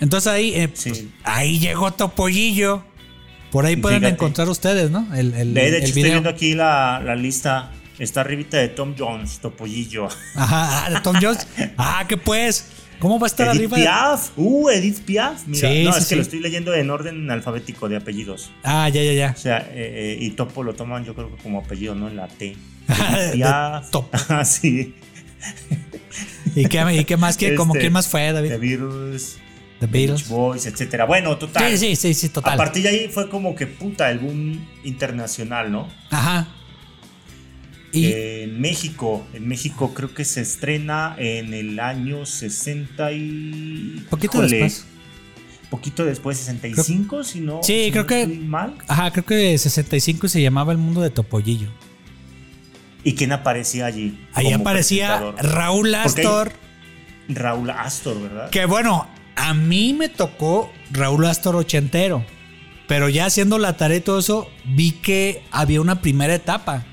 [0.00, 0.90] Entonces ahí eh, Sí.
[0.90, 2.84] pues, ahí llegó Topollillo.
[3.50, 4.14] Por ahí pueden Fíjate.
[4.14, 5.06] encontrar ustedes, ¿no?
[5.14, 7.72] El, el, de, de el hecho, estoy viendo aquí la, la lista.
[7.98, 10.06] Está arribita de Tom Jones, Topollillo.
[10.34, 11.46] Ajá, ah, de Tom Jones.
[11.78, 12.66] ah, que pues.
[12.98, 13.76] ¿Cómo va a estar Edith arriba?
[13.76, 14.30] Piaf.
[14.36, 15.46] Uh, Edith Piaf.
[15.46, 16.14] Mira, Sí, no, sí, es que sí.
[16.16, 18.50] lo estoy leyendo en orden alfabético de apellidos.
[18.64, 19.32] Ah, ya, ya, ya.
[19.36, 22.08] O sea, eh, eh, y Topo lo toman yo creo que como apellido, ¿no?
[22.08, 22.56] En la T.
[22.88, 23.90] De Piaf.
[23.90, 24.16] Topo.
[24.28, 24.94] Ah, sí.
[26.54, 27.36] ¿Y qué, y qué más?
[27.36, 28.48] ¿Qué, como Este, quién más fue, David?
[28.50, 29.38] The Beatles,
[29.80, 30.28] The Beach Beatles.
[30.28, 31.04] Boys, etcétera.
[31.04, 31.70] Bueno, total.
[31.70, 32.56] Sí, sí, sí, sí, A total.
[32.56, 35.88] partir de ahí fue como que puta el boom internacional, ¿no?
[36.10, 36.48] Ajá.
[38.00, 44.06] Y en México, en México creo que se estrena en el año 60 y...
[44.10, 44.86] poquito después.
[45.70, 47.60] Poquito después, 65, si no.
[47.62, 48.74] Sí, si creo no que- estoy mal.
[48.86, 51.68] Ajá, creo que 65 se llamaba El Mundo de Topollillo.
[53.02, 54.18] ¿Y quién aparecía allí?
[54.32, 55.32] Ahí aparecía?
[55.38, 56.52] Raúl Astor.
[57.28, 58.50] Raúl Astor, ¿verdad?
[58.50, 59.06] Que bueno,
[59.36, 62.24] a mí me tocó Raúl Astor ochentero.
[62.88, 66.84] Pero ya haciendo la tarea y todo eso, vi que había una primera etapa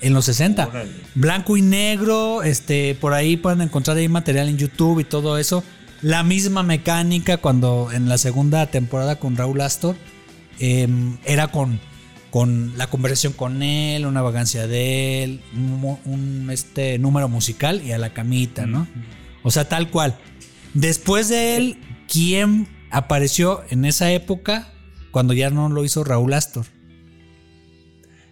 [0.00, 0.66] en los 60.
[0.66, 0.90] Órale.
[1.14, 5.64] Blanco y negro, este, por ahí pueden encontrar ahí material en YouTube y todo eso.
[6.02, 9.96] La misma mecánica cuando en la segunda temporada con Raúl Astor
[10.60, 11.80] em, era con,
[12.30, 17.98] con la conversación con él, una vagancia de él, un, este, número musical y a
[17.98, 18.86] la camita, ¿no?
[19.42, 20.16] O sea, tal cual.
[20.74, 24.72] Después de él, ¿quién apareció en esa época
[25.10, 26.66] cuando ya no lo hizo Raúl Astor?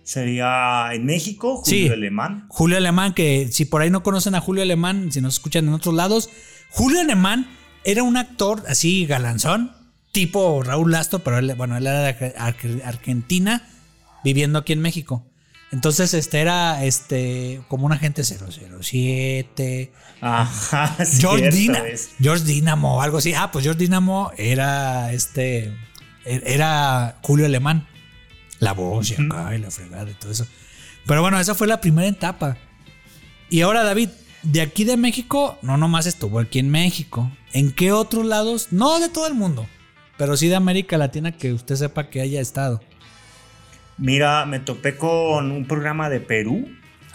[0.06, 1.80] Sería en México, Sí.
[1.82, 2.44] Julio Alemán.
[2.48, 5.74] Julio Alemán, que si por ahí no conocen a Julio Alemán, si nos escuchan en
[5.74, 6.30] otros lados,
[6.70, 7.48] Julio Alemán
[7.82, 9.72] era un actor así galanzón,
[10.12, 13.68] tipo Raúl Astor, pero él, bueno, él era de Ar- Ar- Argentina,
[14.22, 15.26] viviendo aquí en México.
[15.72, 21.82] Entonces, este era este como un agente 007, Ajá, George, Dina-.
[22.20, 23.34] George Dynamo, algo así.
[23.34, 25.72] Ah, pues George Dynamo era este.
[26.24, 27.88] er- Era Julio Alemán.
[28.58, 30.46] La voz y acá y la fregada y todo eso.
[31.06, 32.56] Pero bueno, esa fue la primera etapa.
[33.48, 34.10] Y ahora, David,
[34.42, 37.30] de aquí de México, no nomás estuvo aquí en México.
[37.52, 38.68] ¿En qué otros lados?
[38.70, 39.66] No de todo el mundo,
[40.16, 42.80] pero sí de América Latina que usted sepa que haya estado.
[43.98, 46.68] Mira, me topé con un programa de Perú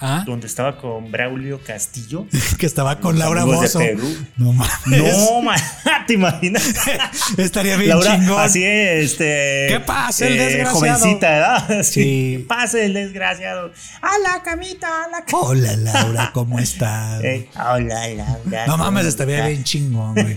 [0.04, 2.26] Ah, donde estaba con Braulio Castillo.
[2.58, 3.78] que estaba con Laura Bozo.
[3.78, 4.18] de Perú.
[4.38, 5.18] No mames.
[5.18, 5.56] No, ma,
[6.08, 6.74] ¿te imaginas?
[7.38, 8.42] Estaría bien Laura, chingón.
[8.42, 9.68] así este.
[9.70, 10.80] ¿Qué pasa, el desgraciado?
[10.80, 11.84] Jovencita, ¿verdad?
[11.84, 12.38] Sí.
[12.40, 13.72] ¿Qué pasa el desgraciado?
[14.02, 15.38] A la camita, a la camita.
[15.38, 17.24] Hola Laura, ¿cómo estás?
[17.24, 18.66] Eh, hola, Laura.
[18.66, 20.36] no mames, ¿cómo estaría bien chingón, güey.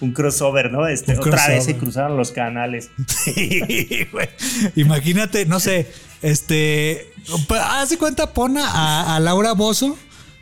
[0.00, 0.86] Un crossover, ¿no?
[0.86, 1.56] Este, Un otra crossover.
[1.56, 2.90] vez se cruzaron los canales.
[3.24, 4.28] Sí, güey.
[4.76, 5.90] Imagínate, no sé,
[6.22, 7.12] este.
[7.88, 9.96] de cuenta, pon a, a Laura Bozo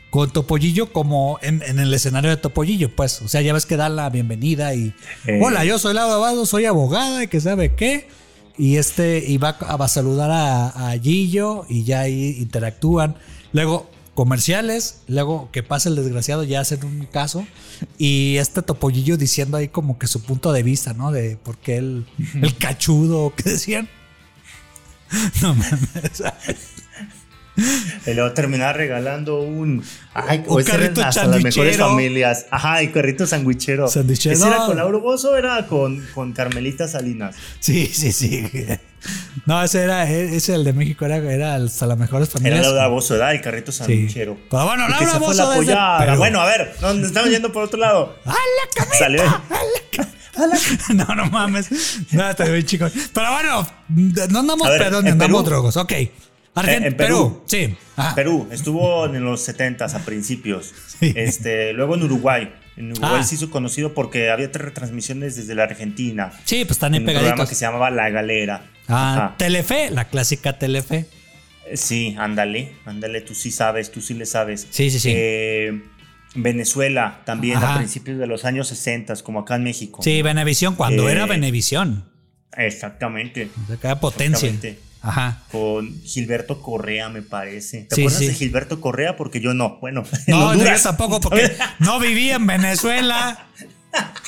[0.09, 3.21] con Topollillo como en, en el escenario de Topollillo, pues.
[3.21, 4.93] O sea, ya ves que da la bienvenida y.
[5.25, 5.39] Eh.
[5.41, 8.07] Hola, yo soy Laura Bozo, soy abogada y que sabe qué.
[8.57, 13.15] Y este, y va a, va a saludar a, a Gillo y ya ahí interactúan.
[13.53, 17.45] Luego, comerciales, luego que pasa el desgraciado, ya hacen un caso.
[17.97, 21.11] Y este Topollillo diciendo ahí como que su punto de vista, ¿no?
[21.11, 22.05] De por qué el,
[22.41, 23.87] el cachudo, ¿qué decían?
[25.41, 26.23] No mames.
[28.07, 29.83] Y luego terminar regalando un.
[30.13, 32.45] Ay, Un carrito hasta las mejores familias.
[32.51, 33.85] Ajá, y carrito sandwichero.
[33.87, 37.35] ¿Ese era con Laura Bozo o era con, con Carmelita Salinas?
[37.59, 38.49] Sí, sí, sí.
[39.45, 42.61] No, ese era, ese el de México era, era hasta las mejores Era familias.
[42.65, 43.33] Laura Bozo, ¿verdad?
[43.33, 44.37] El carrito sandwichero.
[44.49, 45.59] Pero bueno, Laura Bozzo la
[46.05, 46.15] desde.
[46.17, 48.15] Bueno, a ver, no, nos estamos yendo por otro lado.
[48.23, 48.35] ¡A la
[48.73, 48.97] camita!
[48.97, 49.21] Salió.
[49.23, 50.07] ¡A la, ca-
[50.95, 51.69] no, no mames.
[52.11, 52.91] No, está bien, chicos.
[53.13, 53.67] Pero bueno,
[54.29, 55.77] no andamos ver, en andamos drogos.
[55.77, 55.93] Ok.
[56.55, 56.97] Argent- Eh, en Perú.
[56.97, 57.43] Perú.
[57.45, 57.75] Sí.
[57.95, 58.15] Ajá.
[58.15, 60.73] Perú, estuvo en los 70 a principios.
[60.99, 61.13] Sí.
[61.15, 62.53] Este, luego en Uruguay.
[62.75, 63.23] En Uruguay Ah.
[63.23, 66.31] se hizo conocido porque había tres retransmisiones desde la Argentina.
[66.45, 68.65] Sí, pues están ahí En un programa que se llamaba La Galera.
[68.87, 69.35] Ah, Ajá.
[69.37, 71.05] Telefe, la clásica Telefe.
[71.67, 74.65] Eh, Sí, ándale, ándale, tú sí sabes, tú sí le sabes.
[74.71, 75.11] Sí, sí, sí.
[75.13, 75.81] Eh,
[76.35, 77.73] Venezuela también Ajá.
[77.73, 80.01] a principios de los años 60, como acá en México.
[80.03, 82.05] Sí, Venevisión, cuando Eh, era Venevisión.
[82.55, 83.49] Exactamente.
[83.71, 84.47] O sea, potencia.
[84.49, 84.79] Exactamente.
[85.01, 85.43] Ajá.
[85.51, 87.83] Con Gilberto Correa, me parece.
[87.89, 88.27] ¿Te Sí, acuerdas sí.
[88.27, 89.15] de Gilberto Correa?
[89.15, 89.77] Porque yo no.
[89.79, 93.47] Bueno, en No, no, yo tampoco, porque no viví en Venezuela.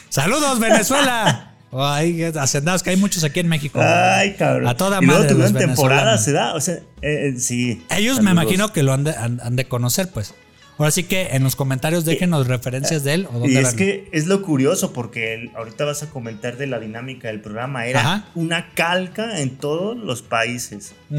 [0.09, 1.47] Saludos, Venezuela.
[1.73, 3.79] Ay, hacendados, que hay muchos aquí en México.
[3.81, 4.67] Ay, cabrón.
[4.67, 5.33] A toda y luego madre.
[5.33, 6.25] tuvieron los temporadas, venezolanos.
[6.25, 6.53] ¿se da?
[6.55, 7.83] O sea, eh, eh, sí.
[7.89, 8.31] Ellos me Saludos.
[8.43, 10.33] imagino que lo han de, han- han de conocer, pues.
[10.81, 14.09] Ahora sí que en los comentarios déjenos referencias de él o dónde Y es que
[14.11, 17.85] es lo curioso porque el- ahorita vas a comentar de la dinámica del programa.
[17.85, 18.25] Era Ajá.
[18.35, 20.93] una calca en todos los países.
[21.11, 21.17] O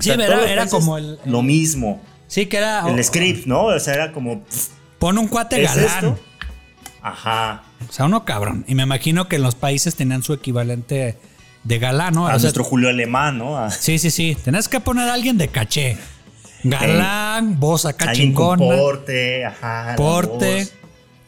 [0.00, 2.02] Sí, era- era como el- el- Lo mismo.
[2.28, 2.88] Sí, que era.
[2.88, 3.64] El script, ¿no?
[3.66, 4.44] O sea, era como.
[4.44, 5.86] pff, Pon un cuate ¿Es galán.
[5.94, 6.18] esto?
[7.02, 7.62] Ajá.
[7.88, 8.64] O sea, uno cabrón.
[8.66, 11.16] Y me imagino que en los países tenían su equivalente
[11.64, 12.26] de galán, ¿no?
[12.26, 13.58] A O sea, nuestro Julio Alemán, ¿no?
[13.58, 14.36] A- Sí, sí, sí.
[14.44, 15.96] Tenés que poner a alguien de caché.
[16.70, 18.64] Galán, voz acá con chingona.
[18.64, 19.94] porte, ajá.
[19.96, 20.68] porte.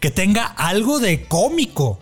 [0.00, 1.98] Que tenga algo de cómico.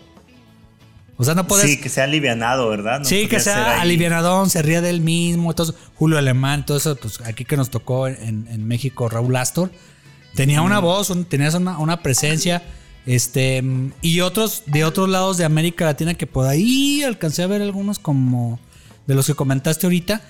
[1.19, 1.65] O sea, no puedes.
[1.69, 2.99] Sí, que sea alivianado, ¿verdad?
[2.99, 5.49] No sí, que sea alivianadón, se ría del mismo.
[5.49, 9.71] Entonces, Julio Alemán, todo eso, pues aquí que nos tocó en, en México, Raúl Astor.
[10.35, 12.61] Tenía una voz, un- tenías una, una presencia.
[13.07, 13.63] Este,
[14.01, 17.97] y otros de otros lados de América Latina que por ahí alcancé a ver algunos
[17.99, 18.59] como
[19.07, 20.21] de los que comentaste ahorita.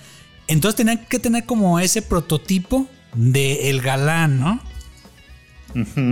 [0.46, 4.60] Entonces tenían que tener como ese prototipo de el galán, ¿no?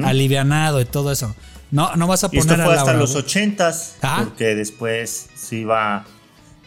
[0.06, 1.34] Alivianado y todo eso.
[1.70, 3.18] No, no vas a Y poner esto fue a hasta Laura los Bozo.
[3.26, 4.24] ochentas, Ajá.
[4.24, 6.04] porque después se iba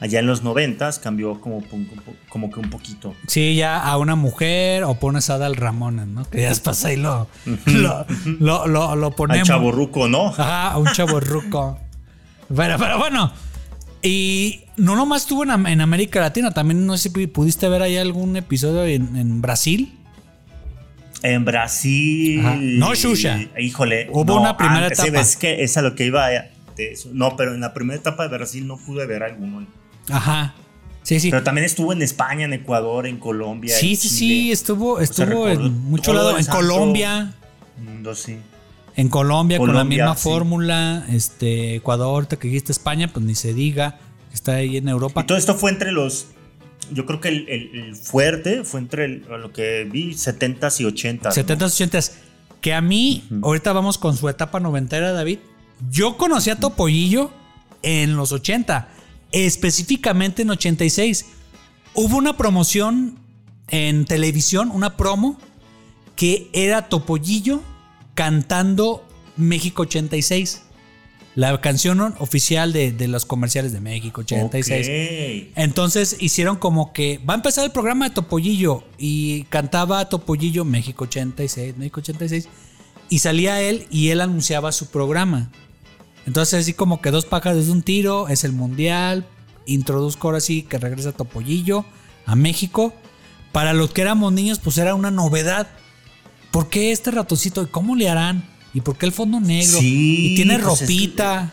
[0.02, 1.63] allá en los noventas, cambió como,
[2.30, 3.15] como que un poquito.
[3.28, 6.26] Sí, ya a una mujer o pones a Adal Ramones, ¿no?
[6.30, 7.28] Que ya después ahí lo,
[7.65, 8.06] lo,
[8.39, 9.48] lo, lo, lo Al ponemos.
[9.48, 10.28] chaborruco, ¿no?
[10.28, 11.80] Ajá, a un chavo ruco.
[12.54, 13.32] Pero, pero bueno.
[14.02, 17.98] Y no nomás estuvo en, en América Latina, también no sé si pudiste ver ahí
[17.98, 19.98] algún episodio en, en Brasil.
[21.21, 22.39] En Brasil.
[22.39, 22.58] Ajá.
[22.60, 23.39] No, Xuxa.
[23.58, 24.08] Híjole.
[24.12, 25.19] Hubo no, una primera antes, etapa.
[25.19, 27.10] Es que es a lo que iba de eso.
[27.13, 29.67] No, pero en la primera etapa de Brasil no pude ver alguno.
[30.10, 30.55] Ajá.
[31.03, 31.32] Sí, sí.
[31.32, 33.75] Pero también estuvo en España, en Ecuador, en Colombia.
[33.75, 36.38] Sí, en sí, sí, estuvo, estuvo en mucho lado.
[36.38, 37.34] En Colombia.
[37.77, 38.38] Mundo, sí.
[38.95, 40.23] En Colombia, con la misma sí.
[40.23, 41.05] fórmula.
[41.10, 43.99] Este, Ecuador, ahorita que dijiste España, pues ni se diga.
[44.34, 45.21] Está ahí en Europa.
[45.21, 46.27] Y todo esto fue entre los.
[46.92, 50.86] Yo creo que el, el- el fuerte fue entre el- lo que vi, 70s y
[50.86, 51.34] 80s.
[51.34, 52.12] 70s, 80s.
[52.62, 55.39] Que a mí, ahorita vamos con su etapa noventera, David.
[55.89, 57.32] Yo conocí a Topollillo
[57.84, 58.89] en los 80,
[59.32, 61.26] específicamente en 86.
[61.94, 63.18] Hubo una promoción
[63.70, 65.39] en televisión, una promo,
[66.15, 67.62] que era Topollillo
[68.13, 69.06] cantando
[69.38, 70.63] México 86.
[71.39, 74.88] La canción oficial de, de los comerciales de México 86.
[74.88, 75.54] Ok.
[75.56, 81.06] Entonces hicieron como que va a empezar el programa de Topollillo y cantaba Topollillo México
[81.06, 82.49] 86, México 86
[83.08, 85.49] y salía él y él anunciaba su programa.
[86.25, 89.25] Entonces así como que dos pájaros de un tiro, es el mundial,
[89.65, 91.86] introduzco ahora sí que regresa Topollillo
[92.25, 92.93] a México.
[93.54, 95.69] Para los que éramos niños pues era una novedad.
[96.52, 97.63] ¿Por qué este ratoncito?
[97.63, 98.59] ¿Y cómo le harán?
[98.73, 99.79] ¿Y por qué el fondo negro?
[99.79, 101.51] Sí, y tiene pues es que- ropita.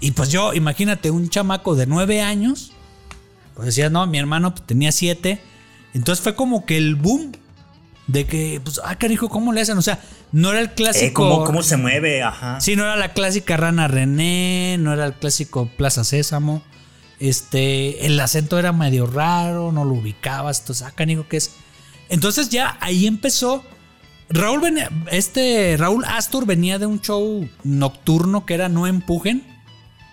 [0.00, 2.72] Y pues yo, imagínate, un chamaco de nueve años.
[3.54, 5.40] Pues decía, no, mi hermano pues, tenía siete.
[5.92, 7.32] Entonces fue como que el boom
[8.06, 9.76] de que, pues, ah, carijo, ¿cómo le hacen?
[9.76, 10.00] O sea,
[10.32, 11.06] no era el clásico.
[11.06, 12.22] Eh, ¿cómo, ¿Cómo se mueve?
[12.22, 12.60] Ajá.
[12.60, 16.62] Sí, no era la clásica Rana René, no era el clásico Plaza Sésamo.
[17.18, 20.60] Este, el acento era medio raro, no lo ubicabas.
[20.60, 21.52] Entonces, ah, canijo, ¿qué es?
[22.08, 23.62] Entonces ya ahí empezó.
[24.30, 29.44] Raúl venía, este Raúl Astor venía de un show nocturno que era No Empujen.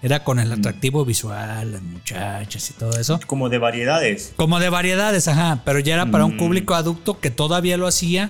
[0.01, 3.19] Era con el atractivo visual, las muchachas y todo eso.
[3.25, 4.33] Como de variedades.
[4.35, 6.39] Como de variedades, ajá, pero ya era para un Mm.
[6.39, 8.29] público adulto que todavía lo hacía.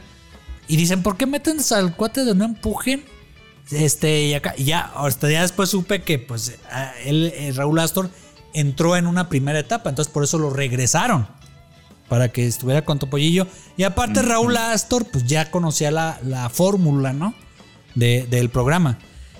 [0.69, 3.04] Y dicen, ¿por qué meten al cuate de no empujen?
[3.71, 6.58] Este, y acá, y ya, hasta ya después supe que, pues,
[7.04, 8.10] él, eh, Raúl Astor
[8.54, 11.28] entró en una primera etapa, entonces por eso lo regresaron.
[12.10, 13.48] Para que estuviera con Topollillo.
[13.76, 17.34] Y aparte, Raúl Astor, pues ya conocía la, la fórmula, ¿no?
[17.96, 18.98] De- del programa.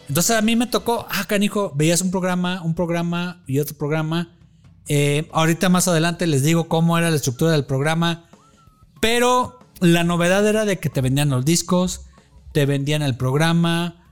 [0.10, 4.36] Entonces a mí me tocó, ah, canijo, veías un programa, un programa y otro programa.
[4.88, 8.30] Eh, ahorita más adelante les digo cómo era la estructura del programa.
[9.02, 12.02] Pero la novedad era de que te vendían los discos,
[12.54, 14.04] te vendían el programa.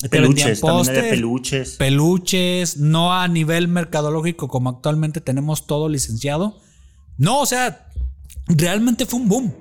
[0.00, 1.76] Te Peluches, póster, peluches.
[1.76, 6.58] peluches, no a nivel mercadológico como actualmente tenemos todo licenciado.
[7.18, 7.86] No, o sea,
[8.46, 9.54] realmente fue un boom.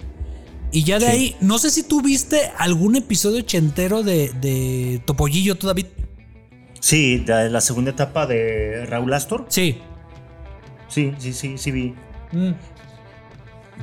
[0.72, 1.12] Y ya de Sí.
[1.12, 5.88] ahí, no sé si tú viste algún episodio ochentero de, de Topollillo, tú, David.
[6.80, 9.46] Sí, de la segunda etapa de Raúl Astor.
[9.50, 9.80] Sí.
[10.88, 11.94] Sí, sí, sí, sí vi.
[12.32, 12.52] Mm.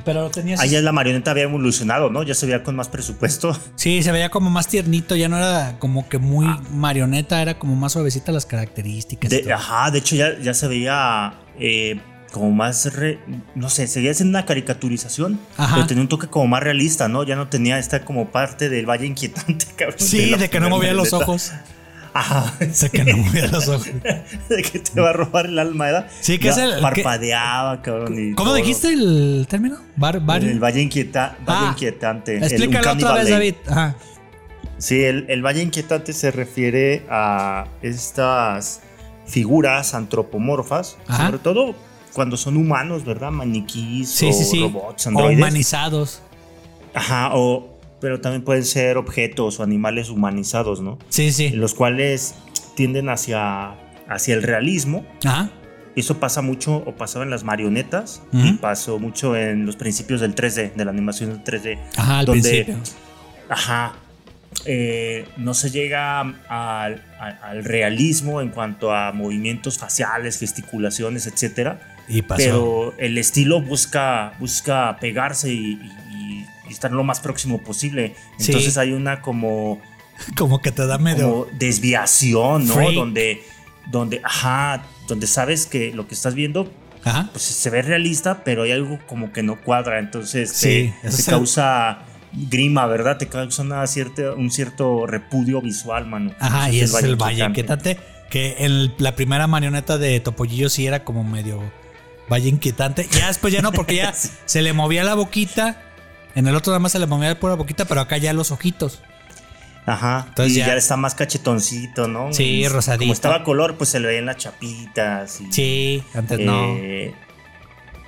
[0.05, 0.59] Pero tenías.
[0.61, 2.23] Ahí ya la marioneta había evolucionado, ¿no?
[2.23, 3.55] Ya se veía con más presupuesto.
[3.75, 6.61] Sí, se veía como más tiernito, ya no era como que muy Ah.
[6.73, 9.29] marioneta, era como más suavecita las características.
[9.29, 11.99] De- ajá, de hecho ya, ya se veía eh,
[12.31, 13.19] como más, re-
[13.55, 15.75] no sé, seguía siendo una caricaturización, Ajá.
[15.75, 17.23] pero tenía un toque como más realista, ¿no?
[17.23, 19.99] Ya no tenía esta como parte del valle inquietante, cabrón.
[19.99, 21.51] Sí, de que no movía los ojos.
[22.13, 22.53] Ajá.
[22.59, 23.85] De que no movía los ojos.
[24.49, 26.07] de que te va a robar el alma, ¿verdad?
[26.21, 28.15] Sí, que Ya es el- Parpadeaba, cabrón.
[28.19, 28.55] y ¿Cómo todo.
[28.57, 29.77] dijiste el término?
[29.95, 32.37] Bar, bar- El valle, inquieta, valle Ah, inquietante.
[32.37, 33.29] Explícalo otra vez.
[33.29, 33.55] David.
[33.67, 33.95] Ajá.
[34.79, 38.81] Sí, el, el valle inquietante se refiere a estas
[39.27, 41.25] figuras antropomorfas, Ajá.
[41.27, 41.75] sobre todo
[42.13, 43.31] cuando son humanos, ¿verdad?
[43.31, 44.61] Maniquís Sí, o sí, sí.
[44.61, 45.37] robots, o androides.
[45.37, 46.21] humanizados.
[46.93, 50.97] Ajá, o, pero también pueden ser objetos o animales humanizados, ¿no?
[51.09, 51.49] Sí, sí.
[51.49, 52.35] Los cuales
[52.75, 53.71] tienden hacia,
[54.07, 55.05] hacia el realismo.
[55.25, 55.49] Ajá.
[55.95, 60.33] Eso pasa mucho o pasaba en las marionetas y pasó mucho en los principios del
[60.33, 61.77] 3D, de la animación del 3D.
[61.97, 62.77] Ajá, al donde, principio.
[63.49, 63.93] Ajá.
[64.65, 71.97] eh, no se llega al, al- al realismo en cuanto a movimientos faciales, gesticulaciones, etcétera.
[72.09, 72.37] Y pasó.
[72.43, 75.79] Pero el estilo busca, busca pegarse y,
[76.11, 78.15] y- y estar lo más próximo posible.
[78.37, 78.51] Sí.
[78.51, 79.79] Entonces hay una como,
[80.37, 81.29] como que te da medio.
[81.29, 82.73] como desviación, ¿no?
[82.73, 82.93] Freak.
[82.95, 83.43] Donde,
[83.91, 86.71] donde, ajá, donde sabes que lo que estás viendo
[87.03, 87.29] Ajá.
[87.31, 91.99] pues se ve realista, pero hay algo como que no cuadra, entonces Sí, te, causa
[92.31, 93.17] grima, ¿verdad?
[93.17, 96.31] Te causa una cierta, un cierto repudio visual, mano.
[96.39, 97.45] Ajá, y es el Valle.
[97.45, 97.97] Inquietante.
[98.29, 101.59] Que el- la primera marioneta de Topollillo sí era como medio
[102.31, 103.07] Valle Inquietante.
[103.11, 104.13] Ya después ya no, porque ya
[104.45, 105.81] se le movía la boquita.
[106.35, 108.51] En el otro nada más se le movía la pura boquita, pero acá ya los
[108.51, 109.01] ojitos.
[109.85, 112.31] Ajá, Entonces y ya- ya, está más cachetoncito, ¿no?
[112.31, 113.03] Sí, rosadito.
[113.05, 115.41] Como estaba color, pues se le veían las chapitas.
[115.41, 116.75] Y, Sí, antes no.
[116.77, 117.15] eh,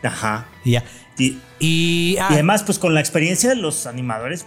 [0.04, 0.46] Ajá.
[0.64, 0.84] Y ya.
[1.18, 4.46] Y, Y, ah, y además, pues con la experiencia, los animadores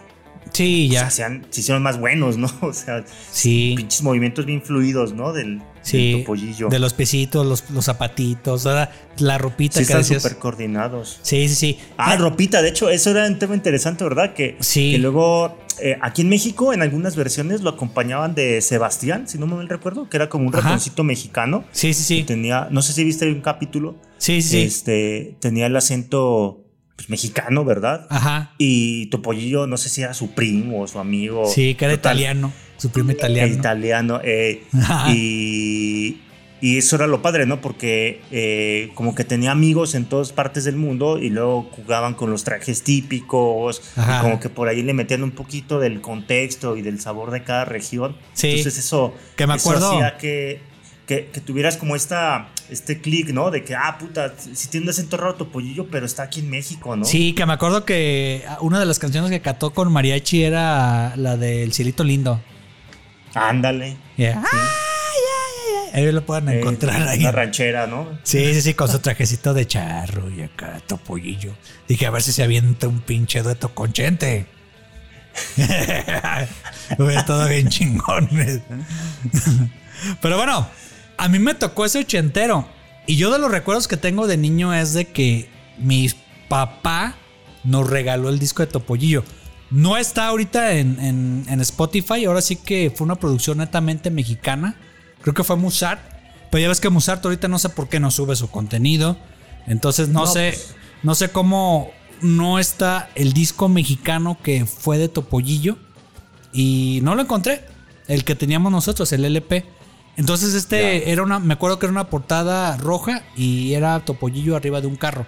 [0.52, 1.10] sí, pues, ya.
[1.10, 2.48] se, hacían- se hicieron más buenos, ¿no?
[2.60, 3.74] O sea, Sí.
[3.76, 5.32] pinches movimientos bien fluidos, ¿no?
[5.32, 6.24] Del Sí,
[6.70, 8.90] de los piecitos, los, los zapatitos, ¿verdad?
[9.18, 11.20] la ropita Sí, que están súper coordinados.
[11.22, 11.78] Sí, sí, sí.
[11.98, 14.32] Ah, ropita, de hecho, eso era un tema interesante, ¿verdad?
[14.34, 14.92] Que, Sí.
[14.92, 19.46] que luego eh, aquí en México, en algunas versiones, lo acompañaban de Sebastián, si no
[19.46, 20.68] me mal recuerdo, que era como un Ajá.
[20.68, 21.64] ratoncito mexicano.
[21.72, 22.24] Sí, sí, sí.
[22.24, 24.62] Tenía, no sé si viste un capítulo, Sí, sí, sí.
[24.62, 26.64] este, tenía el acento
[26.96, 28.06] pues, mexicano, ¿verdad?
[28.08, 28.54] Ajá.
[28.56, 31.44] Y Topollillo, no sé si era su primo o su amigo.
[31.46, 32.52] Sí, que era Total, italiano.
[32.76, 33.52] Su primo italiano.
[33.54, 34.20] Italiano.
[34.24, 34.62] eh,
[35.08, 36.18] y,
[36.60, 37.60] y eso era lo padre, ¿no?
[37.60, 42.30] Porque eh, como que tenía amigos en todas partes del mundo y luego jugaban con
[42.30, 43.82] los trajes típicos.
[43.96, 44.18] Ajá.
[44.18, 47.42] Y como que por ahí le metían un poquito del contexto y del sabor de
[47.42, 48.16] cada región.
[48.32, 48.48] Sí.
[48.50, 49.90] Entonces eso, Que me eso acuerdo.
[49.92, 50.60] hacía que,
[51.06, 53.50] que, que tuvieras como esta, este clic, ¿no?
[53.50, 56.96] De que, ah, puta, si tiene un acento raro Topollillo, pero está aquí en México,
[56.96, 57.04] ¿no?
[57.04, 61.36] Sí, que me acuerdo que una de las canciones que cantó con mariachi era la
[61.36, 62.40] del Cielito Lindo.
[63.34, 63.96] Ándale.
[64.16, 64.42] Yeah.
[64.50, 64.58] Ay.
[65.92, 67.20] Ahí lo pueden Eh, encontrar ahí.
[67.20, 68.18] Una ranchera, ¿no?
[68.24, 71.52] Sí, sí, sí, con su trajecito de charro y acá topollillo.
[71.86, 74.46] Dije, a ver si se avienta un pinche dueto con Chente.
[76.98, 78.28] Hubiera todo bien chingón.
[80.20, 80.68] Pero bueno,
[81.16, 82.68] a mí me tocó ese ochentero.
[83.06, 86.10] Y yo de los recuerdos que tengo de niño es de que mi
[86.48, 87.14] papá
[87.62, 89.24] nos regaló el disco de Topollillo.
[89.70, 94.76] No está ahorita en, en- en Spotify, ahora sí que fue una producción netamente mexicana.
[95.22, 96.00] Creo que fue Musart.
[96.50, 99.16] Pero ya ves que Musart ahorita no sé por qué no sube su contenido.
[99.66, 100.50] Entonces no, No, sé.
[100.54, 100.74] pues.
[101.02, 105.76] No sé cómo no está el disco mexicano que fue de Topollillo.
[106.52, 107.62] Y no lo encontré.
[108.06, 109.64] El que teníamos nosotros, el LP.
[110.16, 114.80] Entonces este era una, me acuerdo que era una portada roja y era Topollillo arriba
[114.80, 115.26] de un carro.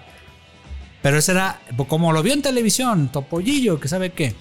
[1.06, 4.34] Pero ese era, como lo vio en televisión, Topollillo, que sabe qué.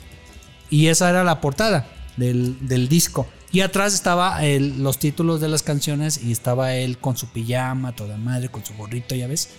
[0.71, 3.27] Y esa era la portada del, del disco.
[3.51, 7.95] Y atrás estaba el- los títulos de las canciones y estaba él con su pijama,
[7.95, 9.49] toda madre, con su gorrito, ya ves.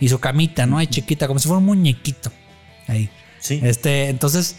[0.00, 0.78] Y su camita, ¿no?
[0.78, 2.32] Ahí chiquita, como si fuera un muñequito.
[2.88, 3.08] Ahí.
[3.38, 3.60] Sí.
[3.62, 4.56] Este, entonces,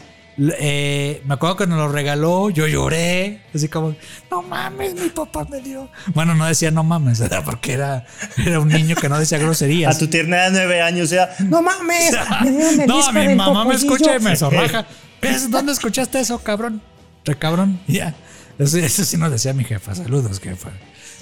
[0.59, 3.95] eh, me acuerdo que nos lo regaló, yo lloré, así como,
[4.31, 5.89] no mames, mi papá me dio.
[6.13, 7.43] Bueno, no decía no mames, ¿verdad?
[7.43, 8.05] porque era,
[8.45, 9.97] era un niño que no decía A groserías.
[9.97, 12.11] tu tierna de nueve años, o sea, no mames,
[12.77, 13.93] me no, disco mi mamá me Topollillo".
[13.93, 14.85] escucha y me zorraja.
[15.21, 15.51] ¿Ves?
[15.51, 16.81] ¿Dónde escuchaste eso, cabrón?
[17.25, 18.15] Re cabrón, ya.
[18.57, 19.93] Eso, eso sí nos decía mi jefa.
[19.95, 20.69] Saludos, jefa.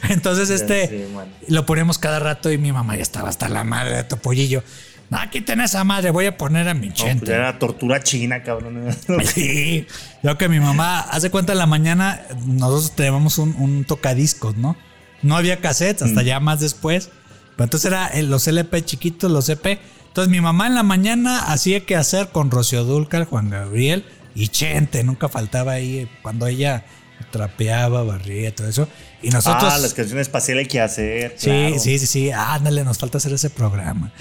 [0.09, 1.07] Entonces, este,
[1.47, 4.63] lo poníamos cada rato y mi mamá ya estaba hasta la madre de Topollillo.
[5.09, 7.31] No, quiten esa madre, voy a poner a mi No, pues chente.
[7.33, 8.89] era tortura china, cabrón.
[9.23, 9.85] Sí,
[10.21, 14.75] yo que mi mamá, hace cuenta en la mañana, nosotros teníamos un, un tocadiscos, ¿no?
[15.21, 17.09] No había cassettes, hasta ya más después.
[17.55, 19.79] Pero entonces era eh, los LP chiquitos, los EP.
[20.07, 24.05] Entonces mi mamá en la mañana hacía que hacer con Rocío Dúrcal, Juan Gabriel
[24.35, 25.03] y Chente.
[25.03, 26.85] Nunca faltaba ahí eh, cuando ella
[27.31, 28.87] trapeaba, barría, todo eso.
[29.23, 29.73] Y nosotros...
[29.73, 31.33] ah, las canciones espaciales hay que hacer.
[31.37, 31.79] Sí, claro.
[31.79, 32.31] sí, sí, sí.
[32.31, 34.11] Ándale, nos falta hacer ese programa.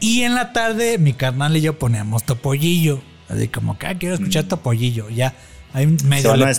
[0.00, 3.02] Y en la tarde, mi carnal y yo poníamos Topollillo.
[3.28, 5.08] Así como que ah, quiero escuchar Topollillo.
[5.10, 5.34] Ya,
[5.72, 5.98] ahí Mm.
[5.98, 6.30] Se medio.
[6.30, 6.54] van a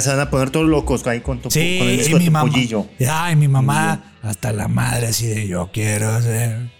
[0.00, 2.24] se van a poner todos locos ahí con tu Sí, con el y de mi
[2.26, 2.50] tu mamá.
[2.50, 2.86] pollillo.
[2.98, 6.70] Ya, y mi mamá, hasta la madre, así de yo quiero ser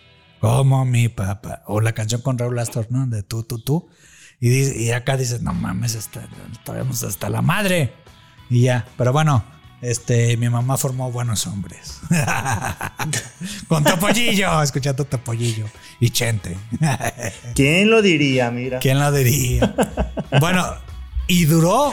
[0.41, 1.63] como mi papá.
[1.67, 3.07] O la canción con Raúl Astor, ¿no?
[3.07, 3.89] De tú, tú, tú.
[4.41, 6.27] Y, dice- y acá dices, no mames, hasta,
[7.07, 7.93] hasta la madre.
[8.49, 9.45] Y ya, pero bueno,
[9.83, 12.01] este, mi mamá formó buenos hombres.
[13.69, 15.67] Con Topollillo, escuchando Topollillo.
[16.01, 16.57] Y Chente.
[17.55, 18.51] ¿Quién lo diría?
[18.51, 18.79] Mira.
[18.79, 19.75] ¿Quién la diría?
[20.41, 20.67] Bueno,
[21.27, 21.93] y duró,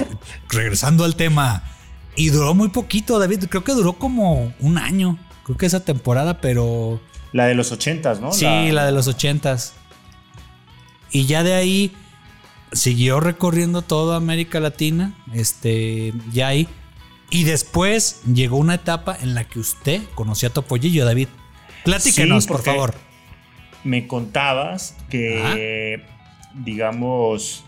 [0.49, 1.63] regresando al tema,
[2.15, 3.45] y duró muy poquito, David.
[3.49, 5.17] Creo que duró como un año.
[5.43, 6.99] Creo que esa temporada, pero
[7.31, 8.33] La de los ochentas, ¿no?
[8.33, 9.73] sí, la de los ochentas.
[11.11, 11.95] Y ya de ahí
[12.73, 16.67] siguió recorriendo toda América Latina, este, ya ahí.
[17.29, 21.27] Y después llegó una etapa en la que usted conoció a Topollillo, David.
[21.83, 22.93] Platíquenos, Sí, por favor.
[23.83, 26.01] Me contabas que,
[26.65, 27.63] digamos,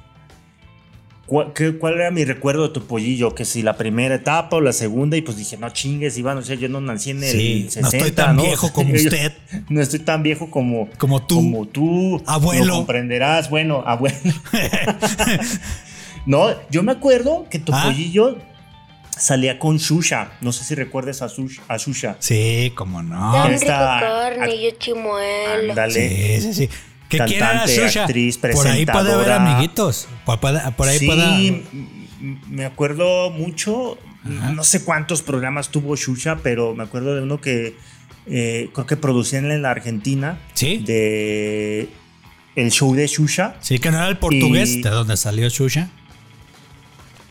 [1.25, 3.35] ¿cuál, qué- cuál era mi recuerdo de tu pollillo?
[3.35, 6.41] Que si la primera etapa o la segunda, y pues dije, no chingues, Iván, o
[6.41, 8.41] sea, yo no nací en el Sí, 60, no estoy tan ¿no?
[8.43, 9.33] viejo como usted.
[9.69, 11.35] No estoy tan viejo como, Como tú.
[11.35, 12.21] Como tú.
[12.25, 12.65] Abuelo.
[12.65, 14.17] Lo comprenderás, bueno, abuelo.
[16.25, 17.83] no, yo me acuerdo que tu ¿Ah?
[19.19, 20.31] Salía con Shusha.
[20.41, 22.15] No sé si recuerdas a, Sush- a Shusha.
[22.19, 23.43] Sí, como no.
[23.47, 25.69] Rico esta- yo chimuelo.
[25.71, 26.39] Ándale.
[26.39, 26.69] Sí, sí, sí.
[27.09, 28.03] ¿Qué Cantante, Shusha?
[28.03, 29.35] actriz, Por ahí puede haber presentadora.
[29.51, 30.07] amiguitos.
[30.25, 31.63] Por, por ahí sí, puede.
[32.49, 33.97] me acuerdo mucho.
[34.23, 37.75] No sé cuántos programas tuvo Shusha, pero me acuerdo de uno que
[38.27, 40.37] eh, creo que producían en la Argentina.
[40.53, 40.77] Sí.
[40.85, 41.89] De
[42.55, 43.55] el show de Shusha.
[43.61, 45.89] Sí, que no era el portugués Y- de donde salió Shusha.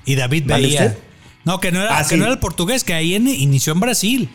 [0.04, 0.98] Y David ¿Vale usted?
[1.44, 2.16] No, que no era, Ah, que sí.
[2.16, 4.28] no era el portugués, que ahí en- inició en Brasil.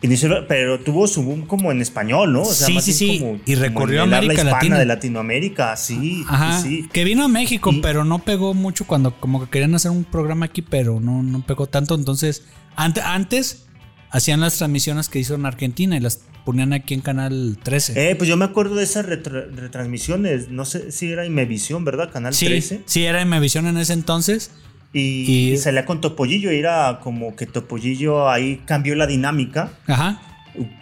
[0.00, 2.44] Inició- pero tuvo su boom como en español, ¿no?
[2.44, 3.18] Sí, más sí, sí.
[3.18, 4.78] como- Y como recorrió habla América hispana Latina.
[4.78, 6.60] de Latinoamérica, sí, Ajá.
[6.62, 6.88] sí.
[6.92, 10.04] Que vino a México, Y- pero no pegó mucho cuando como que querían hacer un
[10.04, 11.96] programa aquí, pero no, no pegó tanto.
[11.96, 12.44] Entonces,
[12.76, 13.64] ante- antes
[14.10, 18.10] hacían las transmisiones que hizo en Argentina y las ponían aquí en Canal 13.
[18.10, 22.10] Eh, pues yo me acuerdo de esas retra- retransmisiones, no sé si era Imevisión, ¿verdad?
[22.12, 22.82] Canal sí, 13.
[22.86, 24.52] sí, era en Mevisión en ese entonces.
[24.92, 29.70] Y, Y- y salía con Topollillo, y era como que Topollillo ahí cambió la dinámica.
[29.86, 30.20] Ajá.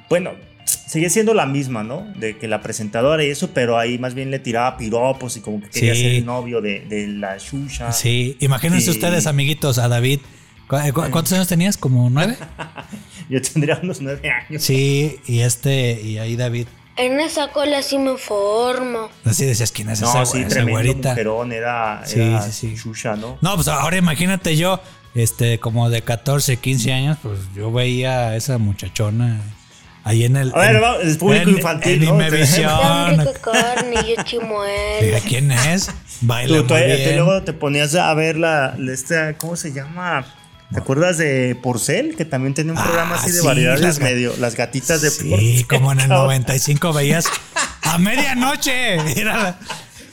[0.08, 0.32] Bueno,
[0.64, 2.06] sigue siendo la misma, ¿no?
[2.16, 5.60] De que la presentadora y eso, pero ahí más bien le tiraba piropos y como
[5.60, 6.02] que quería Sí.
[6.02, 7.90] ser el novio de, de la Shusha.
[7.92, 10.20] Sí, imagínense ustedes, amiguitos, a David.
[10.68, 11.76] ¿Cu- cu- ¿Cuántos años tenías?
[11.76, 12.36] ¿Como nueve?
[13.28, 14.62] Yo tendría unos nueve años.
[14.62, 16.66] Sí, y este, y ahí David.
[16.96, 19.10] En esa cola sí me formo.
[19.24, 21.10] Así decías, ¿quién es esa, No, sí, esa tremendo güerita?
[21.10, 22.74] mujerón, era, Sí, era sí, sí.
[22.76, 23.36] Shusha, ¿no?
[23.42, 24.80] No, pues ahora imagínate yo,
[25.14, 29.40] este, como de 14, 15 años, pues yo veía a esa muchachona
[30.04, 30.52] ahí en el.
[30.54, 32.14] A ver, en- es público en- infantil, En ¿no?
[32.14, 32.70] Imevisión.
[35.02, 35.20] Diga.
[35.20, 35.90] ¿quién es?
[36.22, 37.16] Baila Tú, muy bien.
[37.16, 40.24] luego te ponías a ver la, la esta, ¿cómo se llama?
[40.72, 42.16] ¿Te acuerdas de Porcel?
[42.16, 45.30] Que también tenía un Ah, programa así de sí, variedades medio, las gatitas de Sí,
[45.30, 45.66] Porcel.
[45.68, 46.26] como en el cabrón.
[46.26, 47.26] 95 veías
[47.82, 48.94] a medianoche.
[49.20, 49.58] Era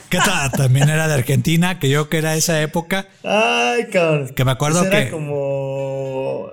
[0.08, 3.08] que ta- también era de Argentina, que yo que era esa época.
[3.24, 4.28] Ay, cabrón.
[4.28, 6.50] Que me acuerdo era que- como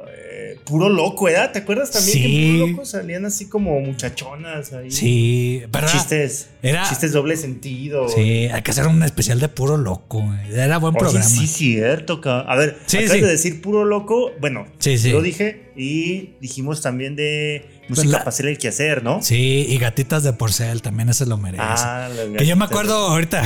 [0.63, 1.51] puro loco, ¿verdad?
[1.51, 4.91] ¿Te acuerdas también que en puro loco salían así como muchachonas ahí?
[4.91, 6.49] Sí, era- Chistes.
[6.61, 8.07] era- Chistes doble sentido.
[8.09, 10.23] Sí, hay que hacer un especial de puro loco.
[10.51, 11.25] Era buen Oye, programa.
[11.25, 12.21] sí, cierto.
[12.21, 12.45] cabrón.
[12.51, 13.21] A ver, Sí, acabas sí.
[13.21, 14.31] de decir puro loco.
[14.39, 15.11] Bueno, Sí, sí.
[15.11, 19.21] lo dije y dijimos también de música la- para hacer el quehacer, ¿no?
[19.21, 21.63] Sí, y gatitas de porcel también ese lo merece.
[21.65, 23.43] Ah, que yo me acuerdo ahorita,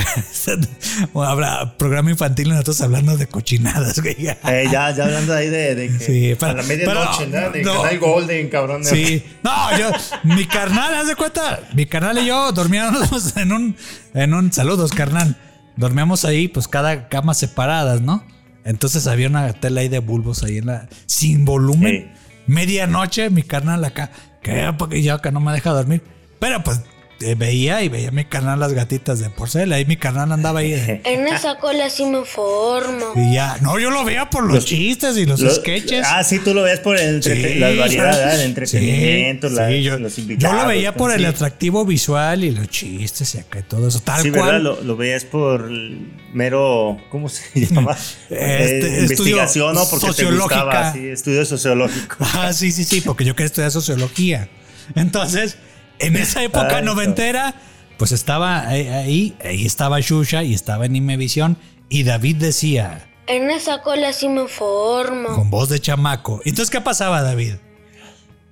[1.14, 4.16] habrá programa infantil y nosotros hablando de cochinadas, güey.
[4.18, 7.50] Eh, ya, ya hablando ahí de, de que Sí, a pero- la medianoche, ¿no?
[7.50, 7.82] De no.
[7.82, 8.84] Canal Golden, cabrón.
[8.84, 9.90] Sí, no, yo,
[10.24, 13.76] mi carnal, haz de cuenta, mi carnal y yo dormíamos en un,
[14.14, 15.36] en un, saludos carnal,
[15.76, 18.24] dormíamos ahí, pues cada cama separadas, ¿no?
[18.66, 22.42] Entonces había una tela ahí de bulbos ahí en la, sin volumen, Sí.
[22.46, 24.10] medianoche, mi carnal acá,
[24.42, 26.02] que ya acá no me deja dormir,
[26.38, 26.80] pero pues
[27.20, 29.80] eh, veía y veía a mi carnal las gatitas de porcela.
[29.80, 30.72] Y mi carnal andaba ahí.
[30.72, 33.12] de- En esa cola sí me formo.
[33.16, 36.06] y ya, no, yo lo veía por los, chistes y los, Lo- sketches.
[36.08, 39.68] Ah, sí, tú lo ves por el entrete- Sí, las variedades, el entretenimiento, sí, la-
[39.68, 40.62] sí, yo, los yo invitados.
[40.62, 41.24] lo veía por el sí.
[41.24, 44.00] atractivo visual y los chistes y acá y todo eso.
[44.00, 44.44] Tal Sí, cual.
[44.46, 44.60] ¿verdad?
[44.60, 47.96] Lo, lo veías por el mero, ¿cómo se llama?
[48.28, 49.88] Este, Eh, investigación, ¿no?
[49.88, 52.16] Porque te gustaba, sí, estudio sociológico.
[52.34, 54.48] Ah, sí, sí, sí, porque yo quería estudiar sociología.
[54.94, 55.56] Entonces,
[55.98, 57.54] en esa época Ay, noventera,
[57.98, 61.56] pues estaba ahí, ahí, estaba Shusha y estaba en Imevisión
[61.88, 65.34] y David decía En esa cola sí me formo.
[65.34, 66.40] con voz de chamaco.
[66.44, 67.54] Entonces, ¿qué pasaba, David?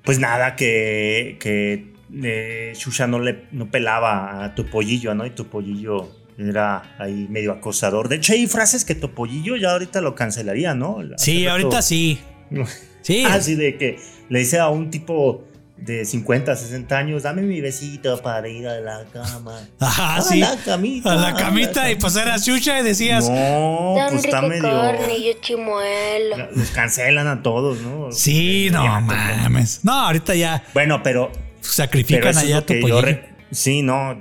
[0.04, 1.92] Pues nada, que, que
[2.22, 5.24] eh, Shusha no le no pelaba a Topollillo, ¿no?
[5.26, 8.08] Y Topollillo era ahí medio acosador.
[8.08, 10.98] De hecho, hay frases que Topollillo ya ahorita lo cancelaría, ¿no?
[11.16, 12.18] Sí, rato- ahorita sí.
[13.02, 13.22] Sí.
[13.26, 13.98] Así de que
[14.30, 15.44] le dice a un tipo
[15.76, 19.58] de 50, 60 años, dame mi besito para ir a la cama.
[19.80, 20.38] Ajá, a sí.
[20.40, 21.12] la camita.
[21.12, 24.62] A la camita y pues era Shusha y decías, No, pues está rico medio...
[24.80, 26.36] carne chimuelo.
[26.54, 28.12] Los cancelan a todos, ¿no?
[28.12, 29.80] sí, no Ya, mames.
[29.82, 34.18] No, ahorita ya Bueno, pero Pero sacrifican es allá a que yo re- Sí, no,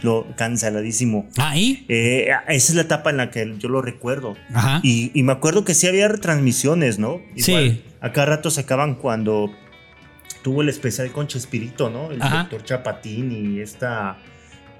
[0.00, 1.28] lo canceladísimo.
[1.38, 1.86] Ahí.
[1.88, 4.36] Eh, esa es la etapa en la que yo lo recuerdo.
[4.52, 4.80] Ajá.
[4.82, 7.20] Y, y me acuerdo que sí había retransmisiones, ¿no?
[7.36, 7.82] Sí.
[8.00, 9.50] A cada rato sacaban cuando
[10.44, 12.12] tuvo el especial con Chespirito, ¿no?
[12.12, 12.40] El Ajá.
[12.42, 14.18] doctor Chapatín y esta...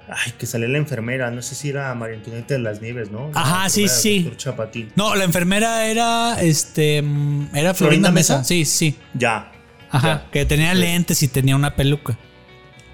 [0.07, 3.31] Ay, que salió la enfermera, no sé si era María Antonieta de las Nieves, ¿no?
[3.33, 4.19] La Ajá, sí, sí.
[4.19, 4.91] Doctor Chapatín.
[4.95, 8.33] No, la enfermera era este mm, era Florinda ¿Florinda Mesa.
[8.37, 8.43] Mesa?
[8.47, 8.95] Sí, sí.
[9.15, 9.51] Ya.
[9.89, 10.31] Ajá, ya.
[10.31, 10.77] que tenía Sí.
[10.79, 12.15] lentes y tenía una peluca.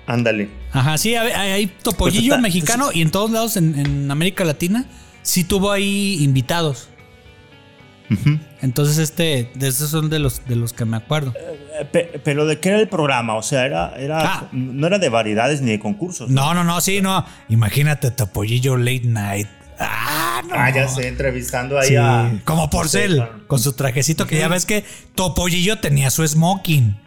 [0.08, 0.50] Ándale.
[0.72, 4.86] Ajá, sí, hay, topollillo Pues está- mexicano y en todos lados en, en América Latina
[5.22, 6.88] sí tuvo ahí invitados.
[8.62, 11.34] Entonces, este, de esos son de los de los que me acuerdo.
[11.80, 14.48] Eh, pe- Pero de qué era el programa, o sea, era, era Ah.
[14.52, 16.30] no era de variedades ni de concursos.
[16.30, 17.26] No, no, no, sí, no.
[17.50, 19.48] Imagínate topollillo late night.
[19.80, 20.54] Ah, no.
[20.56, 22.32] Ah, ya sé, entrevistando ahí Sí, a.
[22.46, 23.48] como Porcel, Sí, claro.
[23.48, 24.84] con su trajecito que ya ves que
[25.16, 26.98] Topollillo tenía su smoking.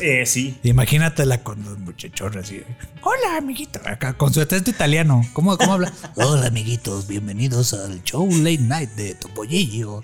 [0.00, 0.56] Eh, sí.
[0.62, 2.62] Imagínatela con los muchachos así.
[3.02, 3.80] Hola, amiguito.
[3.84, 5.22] Acá con su acento italiano.
[5.32, 5.92] ¿Cómo, cómo habla?
[6.16, 7.08] Hola, amiguitos.
[7.08, 10.02] Bienvenidos al show late night de Topollillo.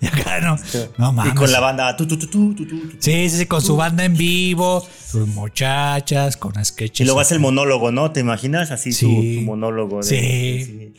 [0.00, 0.56] Y acá no.
[0.98, 1.32] No mames.
[1.32, 1.96] Y con la banda.
[1.96, 2.90] Tu, tu, tu, tu, tu, tu, tu.
[2.98, 7.00] Sí, sí, sí, con su banda en vivo, sus muchachas, con sketches.
[7.00, 8.10] Y luego hace el monólogo, ¿no?
[8.12, 8.70] ¿Te imaginas?
[8.72, 9.36] Así su, Sí.
[9.36, 9.98] su monólogo.
[9.98, 10.64] De, Sí.
[10.64, 10.94] Sí.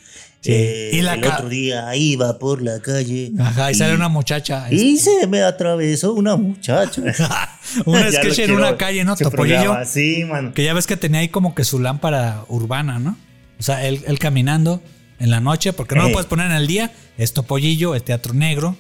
[0.45, 3.31] Eh, Y la el otro día iba por la calle.
[3.39, 4.71] Ajá, y sale una muchacha.
[4.71, 7.01] Y se me atravesó una muchacha.
[7.85, 9.15] un Ya lo sketch en una calle, ¿no?
[9.15, 9.75] Topollillo.
[9.85, 10.53] Sí, man.
[10.53, 13.17] Que ya ves que tenía ahí como que su lámpara urbana, ¿no?
[13.59, 14.81] O sea, él, él caminando
[15.19, 16.13] en la noche, porque no lo Eh.
[16.13, 16.91] puedes poner en el día.
[17.17, 18.77] Es Topollillo, es teatro negro.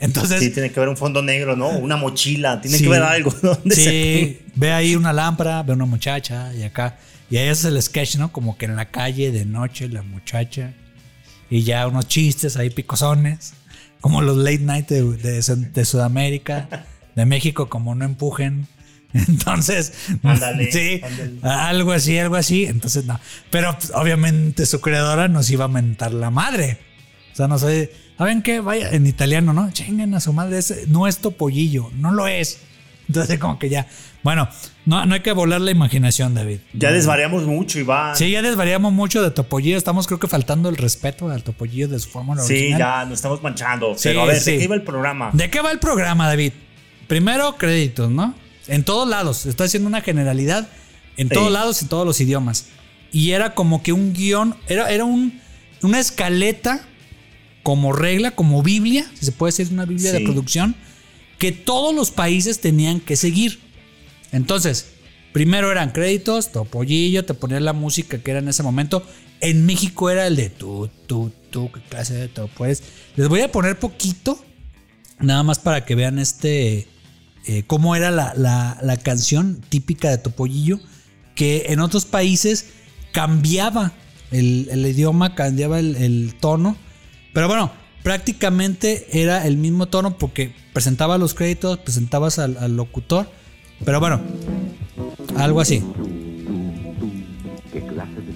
[0.00, 1.68] Entonces, Sí, tiene que haber un fondo negro, ¿no?
[1.70, 2.60] Una mochila.
[2.60, 2.82] Tiene Sí.
[2.84, 3.30] que haber algo.
[3.42, 6.98] ¿Dónde se- sí, ve ahí una lámpara, ve una muchacha y acá.
[7.30, 8.30] Y ahí es el sketch, ¿no?
[8.32, 10.74] Como que en la calle de noche la muchacha.
[11.50, 13.54] Y ya unos chistes ahí picosones.
[14.00, 16.86] Como los late night de, de Sud- de Sudamérica.
[17.14, 18.66] De México, como no empujen.
[19.14, 19.92] Entonces,
[20.70, 21.00] sí,
[21.42, 22.66] algo así, algo así.
[22.66, 23.18] Entonces, no.
[23.50, 26.78] Pero pues, obviamente su creadora nos iba a mentar la madre.
[27.32, 27.92] O sea, no sé.
[28.18, 28.60] ¿Saben qué?
[28.60, 29.70] Vaya, en italiano, ¿no?
[29.70, 30.58] Chinguen a su madre.
[31.06, 31.90] es topollillo.
[31.94, 32.58] No lo es.
[33.08, 33.86] Entonces, como que ya.
[34.26, 34.48] Bueno,
[34.86, 36.58] no, no hay que volar la imaginación, David.
[36.72, 38.16] Ya desvariamos mucho, Iván.
[38.16, 39.76] Sí, ya desvariamos mucho de topollillo.
[39.76, 42.78] Estamos, creo que, faltando el respeto al topollillo de su fórmula Sí, original.
[42.80, 43.94] ya nos estamos manchando.
[43.94, 44.50] Sí, Pero a ver, sí.
[44.50, 45.30] ¿de qué iba el programa?
[45.32, 46.54] ¿De qué va el programa, David?
[47.06, 48.34] Primero, créditos, ¿no?
[48.66, 49.46] En todos lados.
[49.46, 50.66] Estoy haciendo una generalidad.
[51.16, 51.52] En todos Sí.
[51.52, 52.66] lados, en todos los idiomas.
[53.12, 54.56] Y era como que un guion.
[54.66, 55.40] Era, era un,
[55.82, 56.80] una escaleta
[57.62, 59.06] como regla, como Biblia.
[59.14, 60.24] Si se puede decir una Biblia de Sí.
[60.24, 60.74] producción.
[61.38, 63.64] Que todos los países tenían que seguir.
[64.32, 64.86] Entonces,
[65.32, 69.02] primero eran créditos, Topollillo, te ponían la música que era en ese momento.
[69.40, 72.82] En México era el de tú, tú, tú, qué clase de topo es.
[73.16, 74.42] Les voy a poner poquito,
[75.20, 76.88] nada más para que vean este,
[77.46, 80.80] eh, cómo era la, la- canción típica de Topollillo,
[81.34, 82.66] que en otros países
[83.12, 83.92] cambiaba
[84.30, 86.76] el, el idioma, cambiaba el, tono.
[87.34, 87.70] Pero bueno,
[88.02, 93.30] prácticamente era el mismo tono porque presentaba los créditos, presentabas al locutor.
[93.84, 94.20] Pero bueno,
[95.36, 95.82] algo así.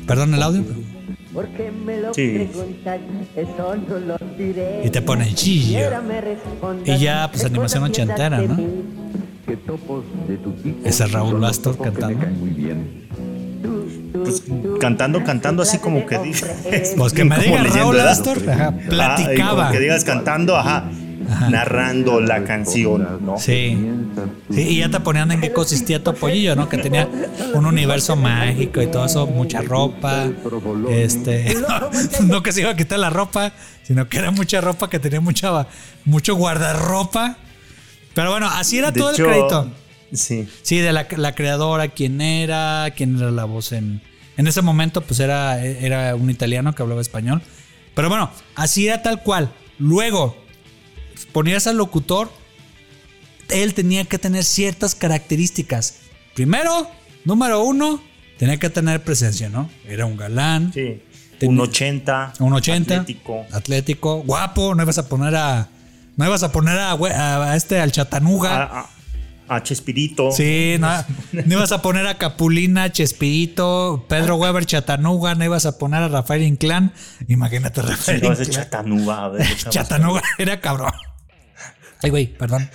[0.06, 0.62] Perdón el audio.
[1.32, 2.28] Porque me lo Sí.
[2.52, 3.00] preguntan,
[3.36, 4.82] eso no lo diré.
[4.84, 5.78] Y te ponen chillo.
[6.84, 8.54] Y ya, pues, ¿qué animación ochentera, ¿no?
[8.54, 8.66] mí?
[9.46, 12.24] que topos de tu tipo Ese es Raúl Astor cantando.
[14.12, 14.42] Pues,
[14.80, 16.94] cantando, ¿qué cantando así como que dices.
[16.96, 18.00] Pues que me Como diga leyenda, Raúl.
[18.00, 19.62] Astor, ajá, Ajá, platicaba.
[19.62, 20.90] como que digas cantando, ajá.
[21.50, 23.38] Narrando la canción, ¿no?
[23.38, 23.78] Sí.
[24.50, 26.68] Sí, y ya te ponían en qué consistía Topollillo, ¿no?
[26.68, 27.08] Que tenía
[27.54, 30.28] un universo mágico y todo eso, mucha ropa.
[30.90, 31.56] Este,
[32.22, 33.52] no que se iba a quitar la ropa,
[33.82, 35.66] sino que era mucha ropa que tenía mucha
[36.04, 37.36] mucho guardarropa.
[38.14, 39.70] Pero bueno, así era De todo hecho, el crédito.
[40.12, 40.48] Sí.
[40.62, 44.02] Sí, de la, la creadora, quién era, quién era la voz en.
[44.36, 47.42] En ese momento, pues era, era un italiano que hablaba español.
[47.94, 49.52] Pero bueno, así era tal cual.
[49.78, 50.39] Luego,
[51.32, 52.30] ponías al locutor,
[53.48, 55.96] él tenía que tener ciertas características.
[56.34, 56.88] Primero,
[57.24, 58.02] número uno,
[58.38, 59.68] tenía que tener presencia, ¿no?
[59.86, 61.02] Era un galán, Sí.
[61.38, 62.34] Ten- Un 80.
[62.40, 63.46] un 80, Atlético.
[63.50, 65.68] atlético, guapo, no ibas a poner a.
[66.16, 68.56] No ibas a poner a, a- a este, al Chatanuga.
[68.62, 68.90] A, a-
[69.56, 70.30] a Chespirito.
[70.32, 70.88] Sí, no,
[71.32, 76.08] no ibas a poner a Capulina, Chespirito, Pedro Weber, Chatanuga, no ibas a poner a
[76.08, 76.92] Rafael Inclán.
[77.26, 78.50] Imagínate, Sí, Rafael no, Inclán.
[78.50, 79.24] Chatanuga.
[79.24, 79.74] a ver, chavos.
[79.74, 80.92] Chatanuga era cabrón.
[82.02, 82.68] Ay, güey, perdón.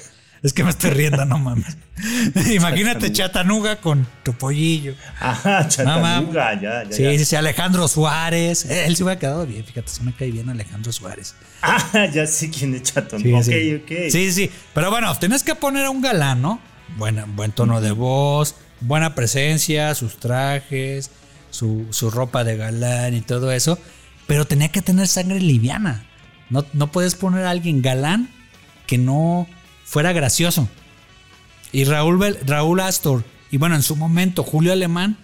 [0.43, 1.75] Es que me estoy riendo, no mames.
[2.53, 4.93] Imagínate Chatanuga con tu pollillo.
[5.19, 5.69] Ajá, No.
[5.69, 6.91] Chatanuga, ya, ya.
[6.91, 7.11] Sí, ya.
[7.17, 8.65] sí, sí, Alejandro Suárez.
[8.65, 11.35] Él se hubiera quedado bien, fíjate, se me cae bien Alejandro Suárez.
[11.67, 13.41] Ah, ya sé quién es Chatanuga.
[13.41, 14.03] Sí, ok, sí.
[14.05, 14.11] ok.
[14.11, 14.51] Sí, sí.
[14.75, 16.61] Pero bueno, tienes que poner a un galán, ¿no?
[16.95, 21.09] Buena, buen tono de voz, buena presencia, sus trajes,
[21.49, 23.79] su, su ropa de galán y todo eso.
[24.27, 26.05] Pero tenía que tener sangre liviana.
[26.51, 28.29] No, no puedes poner a alguien galán
[28.87, 29.47] que no
[29.83, 30.67] fuera gracioso.
[31.71, 35.17] Y Raúl, Raúl Astor, y bueno, en su momento Julio Alemán,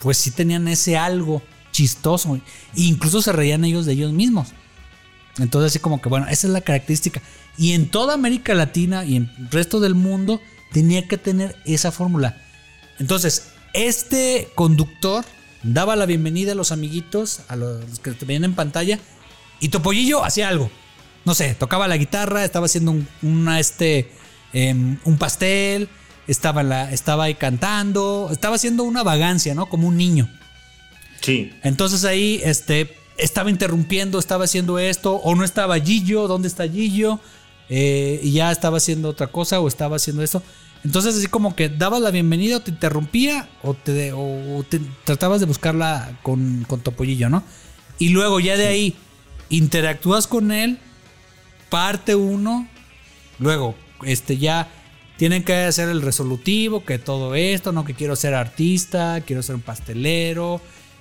[0.00, 1.42] pues sí tenían ese algo
[1.72, 2.36] chistoso.
[2.36, 2.40] E
[2.74, 4.48] incluso se reían ellos de ellos mismos.
[5.38, 7.20] Entonces, así como que, bueno, esa es la característica.
[7.58, 10.40] Y en toda América Latina y en el resto del mundo
[10.72, 12.42] tenía que tener esa fórmula.
[12.98, 15.24] Entonces, este conductor
[15.62, 18.98] daba la bienvenida a los amiguitos, a los que te veían en pantalla,
[19.60, 20.70] y Topollillo hacía algo.
[21.26, 24.10] No sé, tocaba la guitarra, estaba haciendo un, una, este,
[24.54, 25.88] em, un pastel,
[26.26, 29.66] estaba, la, estaba ahí cantando, estaba haciendo una vagancia, ¿no?
[29.66, 30.30] Como un niño.
[31.20, 31.52] Sí.
[31.62, 37.20] Entonces ahí este, estaba interrumpiendo, estaba haciendo esto, o no estaba Gillo, ¿dónde está Gillo?
[37.68, 40.42] Eh, y ya estaba haciendo otra cosa o estaba haciendo esto.
[40.84, 45.40] Entonces así como que dabas la bienvenida o te interrumpía o te, o te tratabas
[45.40, 47.42] de buscarla con, con Topollillo, ¿no?
[47.98, 48.96] Y luego ya de ahí
[49.48, 50.78] interactúas con él,
[51.68, 52.66] parte uno,
[53.38, 54.68] luego este ya
[55.16, 59.54] tienen que hacer el resolutivo, que todo esto, no que quiero ser artista, quiero ser
[59.54, 60.60] un pastelero,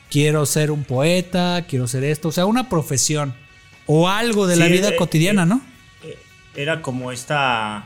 [0.09, 3.33] quiero ser un poeta, quiero ser esto, o sea, una profesión
[3.85, 5.61] o algo de la vida eh, cotidiana, eh, ¿no?
[6.55, 7.85] Era como esta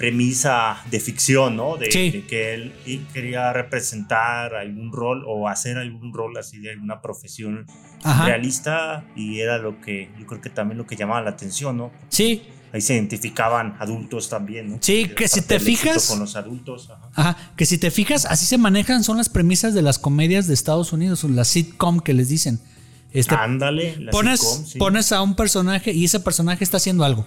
[0.00, 1.76] premisa de ficción, ¿no?
[1.76, 2.10] De, Sí.
[2.10, 7.02] de que él, él quería representar algún rol o hacer algún rol así de alguna
[7.02, 7.66] profesión
[8.02, 8.24] Ajá.
[8.24, 11.92] realista y era lo que yo creo que también lo que llamaba la atención, ¿no?
[12.08, 12.42] Sí,
[12.72, 14.78] Ahí se identificaban adultos también, ¿no?
[14.80, 17.10] Sí, que si te fijas- Con los adultos, ajá.
[17.16, 20.54] Ajá, que si te fijas, así se manejan, son las premisas de las comedias de
[20.54, 22.60] Estados Unidos, las sitcom que les dicen.
[23.12, 24.78] Este, Ándale, la pones, sitcom, sí.
[24.78, 27.26] pones a un personaje y ese personaje está haciendo algo.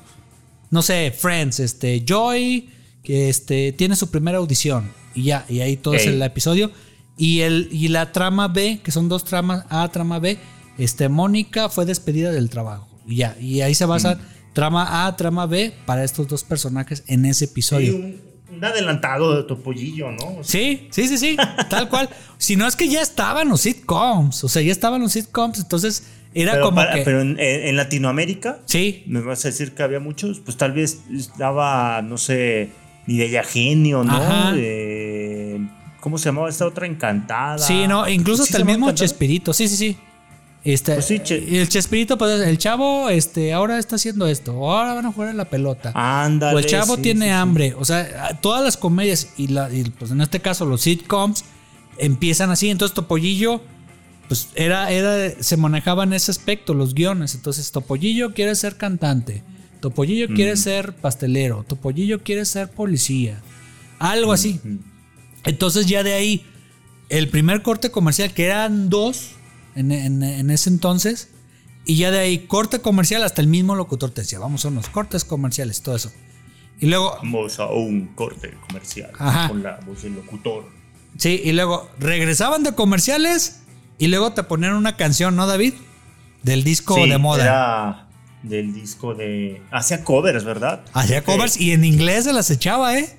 [0.74, 2.68] No sé, Friends, este, Joy,
[3.04, 4.92] que este, tiene su primera audición.
[5.14, 6.72] Y ya, y ahí todo es el episodio.
[7.16, 10.40] Y, el, y la trama B, que son dos tramas, A, trama B,
[10.80, 12.88] este, Mónica fue despedida del trabajo.
[13.08, 14.20] Y ya, y ahí se basa Mm.
[14.54, 17.96] trama A, trama B para estos dos personajes en ese Sí, episodio.
[17.96, 18.20] un,
[18.50, 20.26] un adelantado de Topollillo, ¿no?
[20.40, 21.38] O sea, Sí, sí, sí, sí,
[21.70, 22.10] tal cual.
[22.40, 26.04] Si no es que ya estaban los sitcoms, o sea, ya estaban los sitcoms, entonces
[26.36, 27.02] era pero como para- que...
[27.04, 31.02] pero en, en Latinoamérica, sí, me vas a decir que había muchos, pues tal vez
[31.16, 32.70] estaba, no sé,
[33.08, 34.54] ni de Genio, ¿no?
[34.54, 35.60] De-
[36.00, 37.58] ¿Cómo se llamaba esta otra encantada?
[37.58, 39.08] sí, no, incluso ¿Sí hasta el mismo Encantada?
[39.08, 39.98] Chespirito, sí, sí, sí.
[40.66, 44.94] Este, Pues sí, Che- el Chespirito, pues el chavo, este, ahora está haciendo esto, ahora
[44.94, 45.92] van a jugar a la pelota.
[45.94, 46.56] Ándale.
[46.56, 47.32] o el chavo sí, tiene sí.
[47.32, 47.74] hambre.
[47.78, 51.44] O sea, todas las comedias y, la, y, pues en este caso los sitcoms
[51.98, 52.70] empiezan así.
[52.70, 53.62] Entonces Topollillo,
[54.28, 57.36] pues era, era, se manejaba en ese aspecto, los guiones.
[57.36, 59.44] Entonces Topollillo quiere ser cantante.
[59.82, 61.64] Topollillo quiere ser pastelero.
[61.68, 63.42] Topollillo quiere ser policía.
[64.00, 64.60] Algo así.
[65.44, 66.46] Entonces ya de ahí,
[67.10, 69.32] el primer corte comercial, que eran dos
[69.76, 71.30] en, en- en ese entonces,
[71.86, 74.88] y ya de ahí, corte comercial, hasta el mismo locutor te decía, vamos a unos
[74.88, 76.12] cortes comerciales, todo eso.
[76.80, 79.50] Y luego, Vamos a un corte comercial Ajá.
[79.50, 80.66] con la voz del locutor.
[81.18, 83.63] sí, y luego regresaban de comerciales
[83.98, 85.74] y luego te ponían una canción, ¿no, David?
[86.42, 87.44] Del disco Sí, de moda.
[87.44, 88.08] Era
[88.44, 89.62] del disco de.
[89.72, 90.82] Hacía covers, ¿verdad?
[90.94, 93.18] Hacía covers y en inglés se las echaba, ¿eh?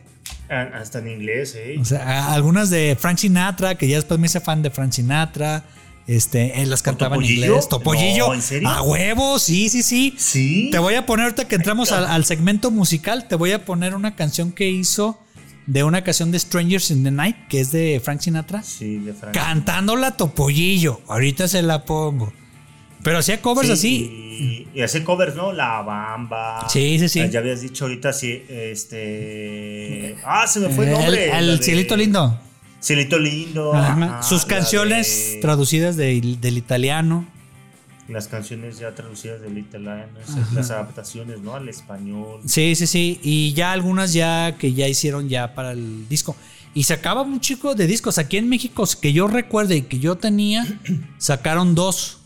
[0.51, 1.77] Ah, Hasta en inglés, ¿eh?
[1.81, 5.65] O sea, algunas de Frank Sinatra, que ya después me hice fan de Frank Sinatra,
[6.07, 7.67] Este, él las cantaba en inglés.
[7.71, 8.27] Topollillo.
[8.29, 8.69] No, ¿en serio?
[8.69, 10.15] A huevo, sí, sí, sí.
[10.19, 10.69] Sí.
[10.71, 13.95] Te voy a poner ahorita que entramos al, al segmento musical, te voy a poner
[13.95, 15.19] una canción que hizo
[15.67, 18.63] de una canción de Strangers in the Night, que es de Frank Sinatra.
[18.63, 19.35] Sí, de Frank.
[19.35, 21.01] Cantándola Topollillo.
[21.09, 22.33] Ahorita se la pongo.
[23.03, 24.67] Pero hacía covers Sí, así.
[24.75, 25.53] Y, y hace covers, ¿no?
[25.53, 26.67] La Bamba.
[26.71, 27.29] Sí, sí, sí.
[27.31, 30.17] Ya habías dicho ahorita, sí, este...
[30.25, 31.29] Ah, se me fue el nombre.
[31.39, 32.39] El, el de- cielito lindo.
[32.83, 33.75] Cielito lindo.
[33.75, 33.93] Ajá.
[33.93, 37.27] ajá, Sus canciones de- traducidas de- del italiano.
[38.09, 40.13] Las canciones ya traducidas del italiano,
[40.53, 41.55] las adaptaciones, ¿no?
[41.55, 42.41] Al español.
[42.47, 43.19] Sí, sí, sí.
[43.23, 46.37] Y ya algunas ya que ya hicieron ya para el disco.
[46.75, 48.19] Y sacaba un chico de discos.
[48.19, 50.67] Aquí en México, que yo recuerde y que yo tenía,
[51.19, 52.19] sacaron dos.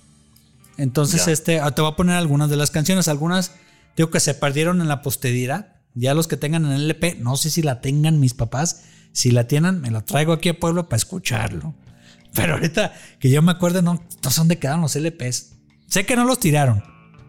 [0.78, 1.32] Entonces, Ya.
[1.32, 3.06] este, ah, te voy a poner algunas de las canciones.
[3.08, 3.52] Algunas,
[3.96, 5.76] digo que se perdieron en la posteridad.
[5.94, 8.84] Ya los que tengan en LP, no sé si la tengan mis papás.
[9.12, 11.74] Si la tienen, me la traigo aquí a Pueblo para escucharlo.
[12.34, 15.54] Pero ahorita que yo me acuerdo, no, no sé dónde quedaron los LPs.
[15.88, 16.82] Sé que no los tiraron.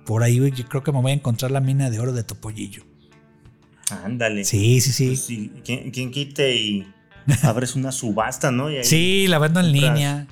[0.05, 2.83] Por ahí yo creo que me voy a encontrar la mina de oro de Topollillo.
[4.03, 4.43] Ándale.
[4.43, 5.07] Sí, sí, sí.
[5.07, 6.87] Pues sí, ¿quién, quién quite y
[7.43, 8.69] abres una subasta, ¿no?
[8.69, 10.27] Y ahí Sí, la vendo en compras- línea.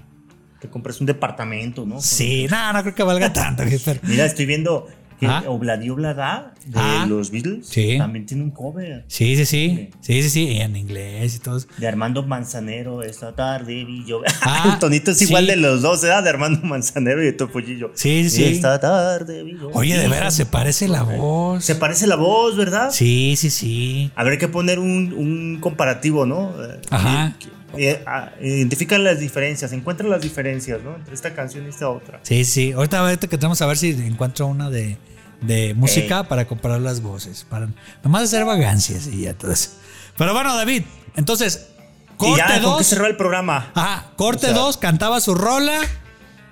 [0.59, 2.01] Te compras un departamento, ¿no?
[2.01, 3.63] Sí, no, no creo que valga tanto.
[4.03, 4.87] Mira, estoy viendo
[5.19, 5.43] que Ah.
[5.47, 7.05] Obladi Oblada de Ah.
[7.07, 7.97] los Beatles Sí.
[7.97, 9.03] también tiene un cover.
[9.07, 9.89] Sí, sí, sí.
[10.01, 10.57] Sí, sí, sí.
[10.59, 11.59] En inglés y todo.
[11.77, 14.21] De Armando Manzanero, esta tarde vi yo.
[14.41, 15.25] Ah, el tonito es sí.
[15.25, 16.23] igual de los dos, ¿verdad?
[16.23, 17.91] De Armando Manzanero y de Topollillo.
[17.95, 18.43] Sí, sí, sí.
[18.45, 19.69] Esta tarde vi yo.
[19.73, 21.63] Oye, de veras, se parece la voz.
[21.63, 22.89] Se parece la voz, ¿verdad?
[22.91, 24.11] Sí, sí, sí.
[24.15, 26.51] Habrá que poner un, un comparativo, ¿no?
[26.63, 27.35] Eh, Ajá.
[27.75, 30.95] Eh, ah, identifican las diferencias, encuentran las diferencias, ¿no?
[30.95, 32.19] Entre esta canción y esta otra.
[32.23, 32.71] Sí, sí.
[32.71, 34.97] Ahorita, ahorita que tenemos a ver si encuentro una de,
[35.41, 37.45] de música para comparar las voces.
[37.49, 37.69] Para
[38.03, 39.71] nomás hacer vagancias y ya todo eso.
[40.17, 40.83] Pero bueno, David,
[41.15, 41.67] entonces,
[42.13, 42.85] y corte ya, ¿con qué 2.
[42.87, 43.71] cerró el programa?
[43.75, 45.79] Ajá, corte O sea- 2, cantaba su rola.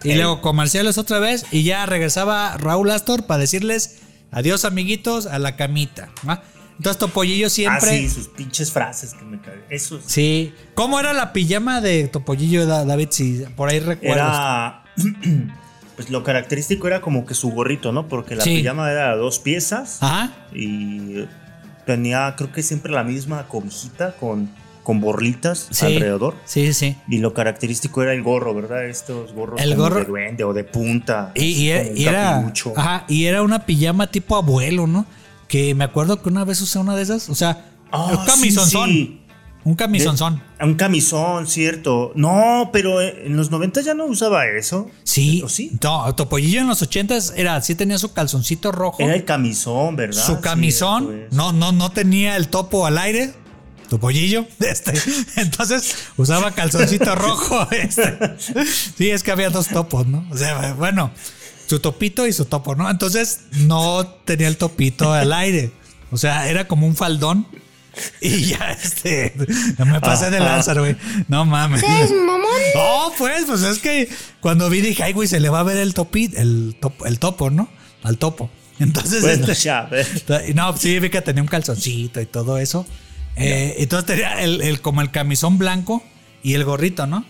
[0.04, 0.18] Y Ey.
[0.18, 1.46] luego comerciales otra vez.
[1.52, 4.02] Y ya regresaba Raúl Astor para decirles
[4.32, 6.10] adiós, amiguitos, a la camita.
[6.28, 6.44] ¿va?
[6.78, 7.90] Entonces, Topollillo Ah, siempre.
[7.90, 9.62] sí, sus pinches frases que me caen.
[9.70, 10.54] Eso es- Sí.
[10.74, 13.08] ¿Cómo era la pijama de Topollillo, Da- David?
[13.12, 14.28] Si por ahí recuerdas.
[14.28, 14.84] Era.
[15.96, 18.10] Pues lo característico era como que su gorrito, ¿no?
[18.10, 18.58] Porque la Sí.
[18.58, 20.34] pijama era dos piezas Ajá.
[20.54, 21.24] y
[21.86, 24.50] tenía, creo que siempre la misma cobijita con,
[24.84, 25.86] con borlitas Sí.
[25.86, 26.36] alrededor.
[26.44, 26.98] Sí, sí.
[27.08, 28.86] Y lo característico era el gorro, ¿verdad?
[28.88, 31.32] Estos gorros El gorro- de duende o de punta.
[31.34, 32.44] Y, y- un y era.
[32.76, 33.06] Ajá.
[33.08, 35.06] Y era una pijama tipo abuelo, ¿no?
[35.48, 37.30] Que me acuerdo que una vez usé una de esas.
[37.30, 38.90] O sea, Ah, un camisonzón.
[38.90, 39.22] sí, sí.
[39.64, 40.44] Un camisonzón.
[40.62, 42.12] Un camisón, cierto.
[42.16, 44.92] No, pero en los 90 ya no usaba eso.
[45.04, 45.42] Sí.
[45.44, 45.72] ¿O sí?
[45.82, 48.98] No, Topollillo en los ochentas era, sí tenía su calzoncito rojo.
[49.02, 50.24] Era el camisón, ¿verdad?
[50.24, 51.08] su camisón.
[51.08, 51.34] Cierto es.
[51.34, 53.34] No, no, no tenía el topo al aire.
[53.90, 54.46] Topollillo.
[54.60, 54.94] Este.
[55.38, 57.68] Entonces usaba calzoncito rojo.
[57.72, 58.18] Este.
[58.98, 60.28] Sí, es que había dos topos, ¿no?
[60.32, 61.12] O sea, bueno,
[61.68, 62.90] su topito y su topo, ¿no?
[62.90, 65.72] Entonces no tenía el topito al aire.
[66.12, 67.48] O sea, era como un faldón.
[68.22, 69.34] Y ya, este.
[69.78, 70.98] Me pasé de lanza, güey.
[71.30, 71.80] No mames.
[71.82, 72.50] ¿Seas mamón?
[72.76, 74.10] No, pues, pues es que
[74.42, 77.20] cuando vi dije, ay, güey, se le va a ver el topito, el topo, el
[77.20, 77.70] topo, ¿no?
[78.04, 78.50] Al topo.
[78.80, 79.90] Entonces, Bueno, este, ya,
[80.54, 82.86] no, sí, vi que tenía un calzoncito y todo eso.
[83.38, 86.04] Eh, entonces tenía el, el- como el camisón blanco
[86.44, 87.26] y el gorrito, ¿no?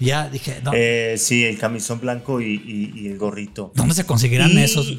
[0.00, 3.72] Ya dije, no, Eh, sí, el camisón blanco y, y- y el gorrito.
[3.74, 4.98] ¿dónde se conseguirán Y, esos?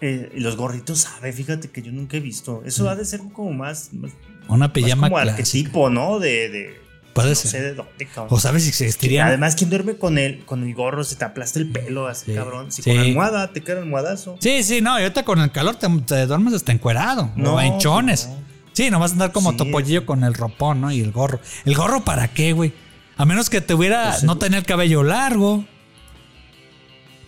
[0.00, 2.62] eh, los gorritos, sabe, fíjate que yo nunca he visto.
[2.64, 4.12] Eso ha de ser como más, más,
[4.48, 5.32] Una más pijama como clásica.
[5.42, 6.18] arquetipo, ¿no?
[6.18, 6.80] De, de
[7.12, 7.50] Puede no ser.
[7.50, 8.28] sé de dónde, cabrón.
[8.30, 9.28] O sabes si existirían.
[9.28, 11.04] Además, ¿quién duerme con el, con el gorro?
[11.04, 12.72] Se te aplasta el pelo así, Sí, cabrón.
[12.72, 12.90] Si sí.
[12.90, 14.36] con almohada te queda almohadazo.
[14.40, 17.30] Sí, sí, no, y ahorita con el calor te, te duermes hasta encuerado.
[17.36, 18.26] No, o en chones.
[18.28, 18.40] no.
[18.72, 19.56] Sí, no vas a andar como Sí.
[19.58, 20.90] topollillo con el ropón, ¿no?
[20.92, 21.40] Y el gorro.
[21.64, 22.72] ¿El gorro para qué, güey?
[23.20, 25.66] A menos que tuviera, Pues, no tener el cabello largo.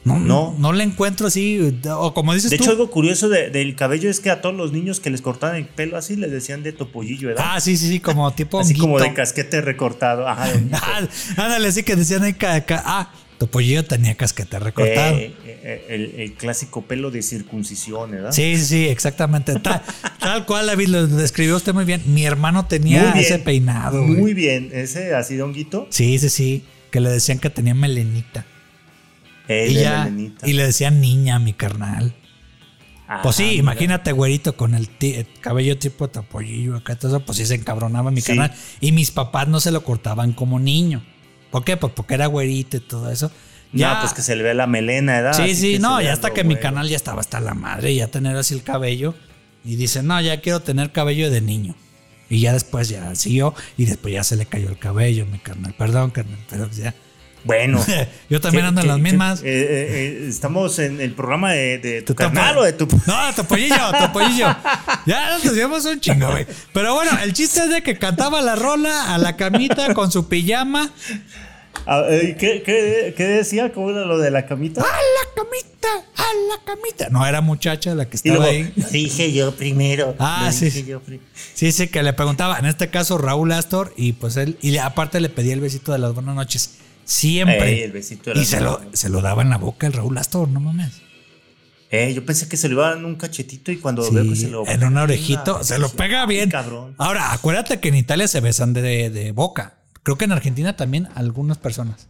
[0.05, 0.73] No, no, No.
[0.73, 1.61] le encuentro así.
[1.87, 2.63] O como dices De tú.
[2.65, 5.57] hecho, algo curioso de- del cabello es que a todos los niños que les cortaban
[5.57, 7.45] el pelo así les decían de topollillo, ¿verdad?
[7.47, 8.59] ah, sí, sí, sí, como tipo.
[8.61, 10.27] así como de casquete recortado.
[10.27, 10.49] Ajá.
[10.73, 12.35] Ah, ándale, sí que decían ahí.
[13.43, 15.17] Ah, topollillo tenía casquete recortado.
[15.17, 18.33] Eh, eh, el, el clásico pelo de circuncisión, ¿verdad?
[18.33, 19.59] Sí, sí, sí, exactamente.
[19.61, 19.83] Tal,
[20.19, 22.03] tal cual, David, lo describió usted muy bien.
[22.07, 23.25] Mi hermano tenía bien.
[23.25, 24.03] ese peinado.
[24.03, 24.17] güey.
[24.19, 25.87] Muy bien, ese así de honguito.
[25.91, 26.65] Sí, sí, sí.
[26.91, 28.45] Que le decían que tenía melenita.
[29.49, 30.49] El y, ya, melenita.
[30.49, 32.15] y le decían niña a mi carnal.
[33.23, 33.57] Pues sí, mira.
[33.57, 34.89] imagínate, güerito, con el,
[35.41, 38.29] cabello tipo tapollillo acá, todo eso, pues sí se encabronaba mi Sí.
[38.29, 38.53] carnal.
[38.81, 41.05] Y mis papás no se lo cortaban como niño.
[41.53, 41.77] ¿Por qué?
[41.77, 43.31] Pues porque era güerito y todo eso.
[43.75, 45.33] Ya, pues que se le ve la melena, ¿verdad?
[45.35, 48.37] Sí, sí, no, ya hasta que mi canal ya estaba hasta la madre, ya tener
[48.37, 49.15] así el cabello.
[49.65, 51.75] Y dice, no, ya quiero tener cabello de niño.
[52.29, 55.75] Y ya después ya siguió y después ya se le cayó el cabello, mi carnal.
[55.75, 56.95] Perdón, carnal, pero ya.
[57.45, 57.85] Bueno.
[58.31, 59.41] Yo también ¿Qué- ando en las mismas.
[59.41, 62.87] eh, eh, eh, estamos en el programa de, de tu canal o de tu.
[63.07, 64.55] No, topollillo, topollillo.
[65.07, 66.47] Ya nos desviamos un chingo, güey.
[66.73, 70.29] Pero bueno, el chiste es de que cantaba la rola a la camita con su
[70.29, 70.93] pijama.
[71.87, 73.73] Ah, ¿qué, qué, qué decía?
[73.73, 74.83] ¿Cómo era lo de la camita?
[74.83, 75.89] ¡A la camita!
[76.17, 77.09] ¡A la camita!
[77.11, 78.73] No era muchacha la que Y estaba luego, ahí.
[78.77, 80.15] lo dije yo primero.
[80.21, 80.67] Ah, lo sí.
[80.67, 81.21] dije yo pri-
[81.55, 85.19] Sí, sí, que le preguntaba, en este caso Raúl Astor, y pues él, y aparte
[85.19, 86.75] le pedía el besito de las buenas noches.
[87.13, 87.73] Siempre.
[87.73, 90.17] Ey, el besito de y se lo, se lo daba en la boca el Raúl
[90.17, 91.03] Astor, no mames.
[91.91, 94.25] Eh, yo pensé que se le iba a dar un cachetito y cuando Sí, veo
[94.25, 94.67] que se lo.
[94.67, 96.49] en una orejito, se lo pega bien.
[96.49, 96.95] Cabrón.
[96.97, 99.75] Ahora, acuérdate que en Italia se besan de, de boca.
[100.03, 102.09] Creo que en Argentina también algunas personas.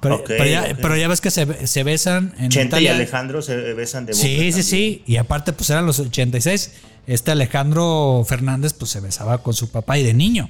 [0.00, 2.94] Pero, ya, pero ya ves que se, se besan en Chente y Italia.
[2.94, 4.22] Alejandro se besan de boca.
[4.22, 5.02] Sí, sí, sí.
[5.06, 6.72] Y aparte, pues eran los 86.
[7.06, 10.48] Este Alejandro Fernández, pues se besaba con su papá y de niño.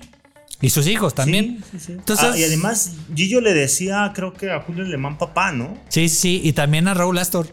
[0.62, 1.64] Y sus hijos también.
[1.70, 1.92] Sí, sí, sí.
[1.92, 5.76] Entonces, Ah, y además, Gillo le decía, creo que a Julio Alemán papá, ¿no?
[5.88, 6.40] Sí, sí.
[6.44, 7.46] Y también a Raúl Astor.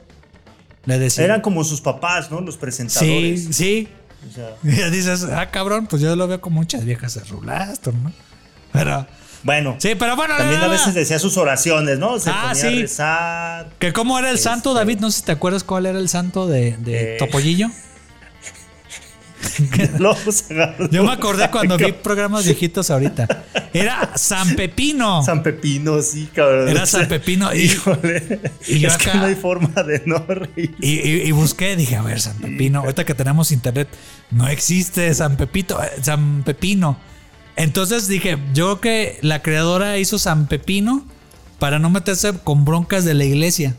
[0.85, 1.23] Le decía.
[1.23, 2.41] Eran como sus papás, ¿no?
[2.41, 3.47] Los Sí, presentadores.
[3.51, 3.87] sí.
[4.29, 7.23] O sea, Y ya dices, ah, cabrón, pues yo lo veo como muchas viejas de
[7.23, 8.11] Raúl Astor, ¿no?
[8.73, 9.07] Pero.
[9.43, 9.75] bueno.
[9.79, 10.35] Sí, pero bueno.
[10.37, 12.19] También a veces decía sus oraciones, ¿no?
[12.19, 12.67] Se Ah, ponía sí.
[12.67, 13.69] a rezar.
[13.79, 16.09] Que cómo era el santo, Este- David, no sé si te acuerdas cuál era el
[16.09, 17.17] santo de, de Eh.
[17.19, 17.67] Topollillo.
[20.91, 23.27] Yo me acordé cuando vi programas viejitos ahorita.
[23.73, 25.23] Era San Pepino.
[25.23, 26.69] San Pepino, sí, cabrón.
[26.69, 28.39] Era San Pepino y- Híjole.
[28.67, 30.75] y yo es acá- que no hay forma de no reír.
[30.81, 32.79] Y, y- y busqué, dije, a ver, San Pepino.
[32.79, 33.87] Ahorita que tenemos internet,
[34.31, 36.97] no existe San Pepito, eh, San Pepino.
[37.55, 41.05] Entonces dije, yo creo que la creadora hizo San Pepino
[41.59, 43.75] para no meterse con broncas de la iglesia.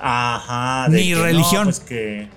[0.00, 0.88] Ajá.
[0.88, 1.64] Ni no, religión.
[1.64, 2.28] pues que.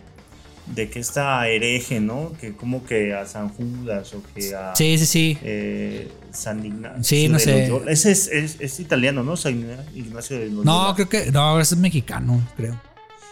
[0.66, 2.32] De que esta hereje, ¿no?
[2.40, 4.74] Que como que a San Judas o que a.
[4.76, 5.38] Sí, sí, sí.
[5.44, 7.04] eh, San Ignacio.
[7.04, 7.68] Sí, no de sé.
[7.68, 7.92] Loyola.
[7.92, 9.36] Ese es, es, es italiano, ¿no?
[9.36, 9.54] San
[9.94, 10.64] Ignacio de Loyola.
[10.64, 12.80] No, creo que, no, ese es mexicano, creo.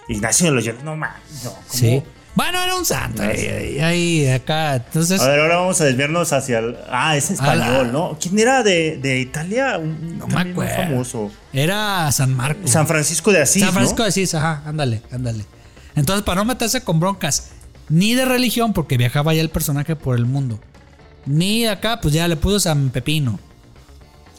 [0.10, 1.22] Ignacio de Loyola, no mames.
[1.46, 1.64] No, ¿cómo?
[1.70, 2.04] Sí.
[2.36, 3.24] Bueno, era un santo.
[3.24, 4.76] Ahí, ahí, ahí, acá.
[4.76, 6.78] Entonces, A ver, ahora vamos a desviarnos hacia el.
[6.90, 8.18] Ah, es español, la- ¿no?
[8.22, 9.78] ¿Quién era de, de Italia?
[9.78, 10.76] Un, no me acuerdo.
[10.76, 11.32] famoso.
[11.54, 12.70] Era San Marcos.
[12.72, 13.62] San Francisco de Asís.
[13.64, 14.04] San Francisco ¿no?
[14.04, 15.44] de Asís, ajá, ándale, ándale.
[15.96, 17.52] Entonces, para no meterse con broncas,
[17.90, 20.60] ni de religión, porque viajaba ya el personaje por el mundo,
[21.26, 23.40] ni acá, pues ya le puso San Pepino.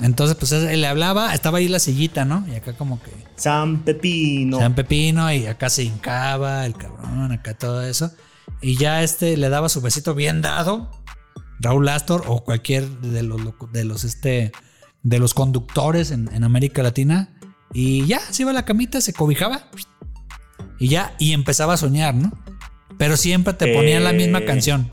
[0.01, 2.45] Entonces, pues él le hablaba, estaba ahí la sillita, ¿no?
[2.49, 4.59] Y acá como que San Pepino.
[4.59, 8.11] San Pepino, y acá se hincaba el cabrón, acá todo eso.
[8.61, 10.91] Y ya este le daba su besito bien dado,
[11.61, 13.41] Raúl Astor o cualquier de los,
[13.73, 14.53] de los, este,
[15.03, 17.29] de los conductores en, en América Latina.
[17.73, 19.69] Y ya, se iba a la camita, se cobijaba.
[20.79, 22.33] Y ya, y empezaba a soñar, ¿no?
[22.99, 24.45] Pero siempre te ponían la misma Eh.
[24.45, 24.89] canción.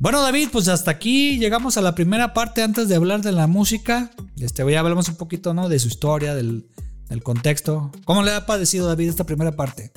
[0.00, 3.46] Bueno, David, pues hasta aquí llegamos a la primera parte antes de hablar de la
[3.48, 4.10] música.
[4.38, 5.68] Este, ya hablamos un poquito, ¿no?
[5.68, 6.68] De su historia, del,
[7.08, 7.90] del contexto.
[8.04, 9.90] ¿Cómo le ha parecido, David, esta primera parte?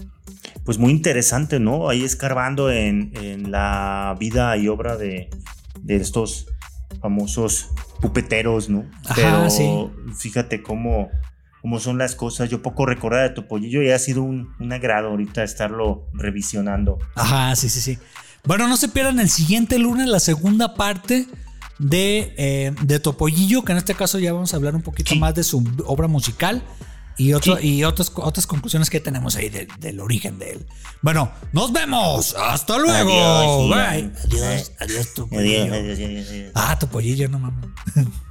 [0.66, 1.88] Pues muy interesante, ¿no?
[1.89, 5.30] Ahí escarbando en, en la vida y obra de,
[5.82, 6.47] de estos
[6.99, 7.70] famosos
[8.01, 8.86] pupeteros, ¿no?
[9.05, 9.70] Ajá, Pero sí.
[10.18, 11.09] fíjate cómo,
[11.62, 12.49] cómo son las cosas.
[12.49, 16.97] Yo poco recordar de Topollillo y ha sido un, un agrado ahorita estarlo revisionando.
[17.16, 17.97] Ajá, sí, sí, sí.
[18.43, 21.28] Bueno, no se pierdan el siguiente lunes la segunda parte
[21.78, 25.20] de, eh, de Topollillo, que en este caso ya vamos a hablar un poquito Sí.
[25.20, 26.64] más de su obra musical
[27.18, 27.68] y, otro, Sí.
[27.78, 30.66] y otras, otras conclusiones que tenemos ahí del- del origen de él.
[31.03, 32.36] Bueno, nos vemos.
[32.36, 33.12] Hasta luego.
[33.12, 34.12] Adiós, Bye.
[34.26, 35.74] Adiós, adiós, Topollillo.
[35.74, 36.51] Adiós, adiós, adiós, adiós.
[36.55, 37.66] Ah, Topollillo, no mames.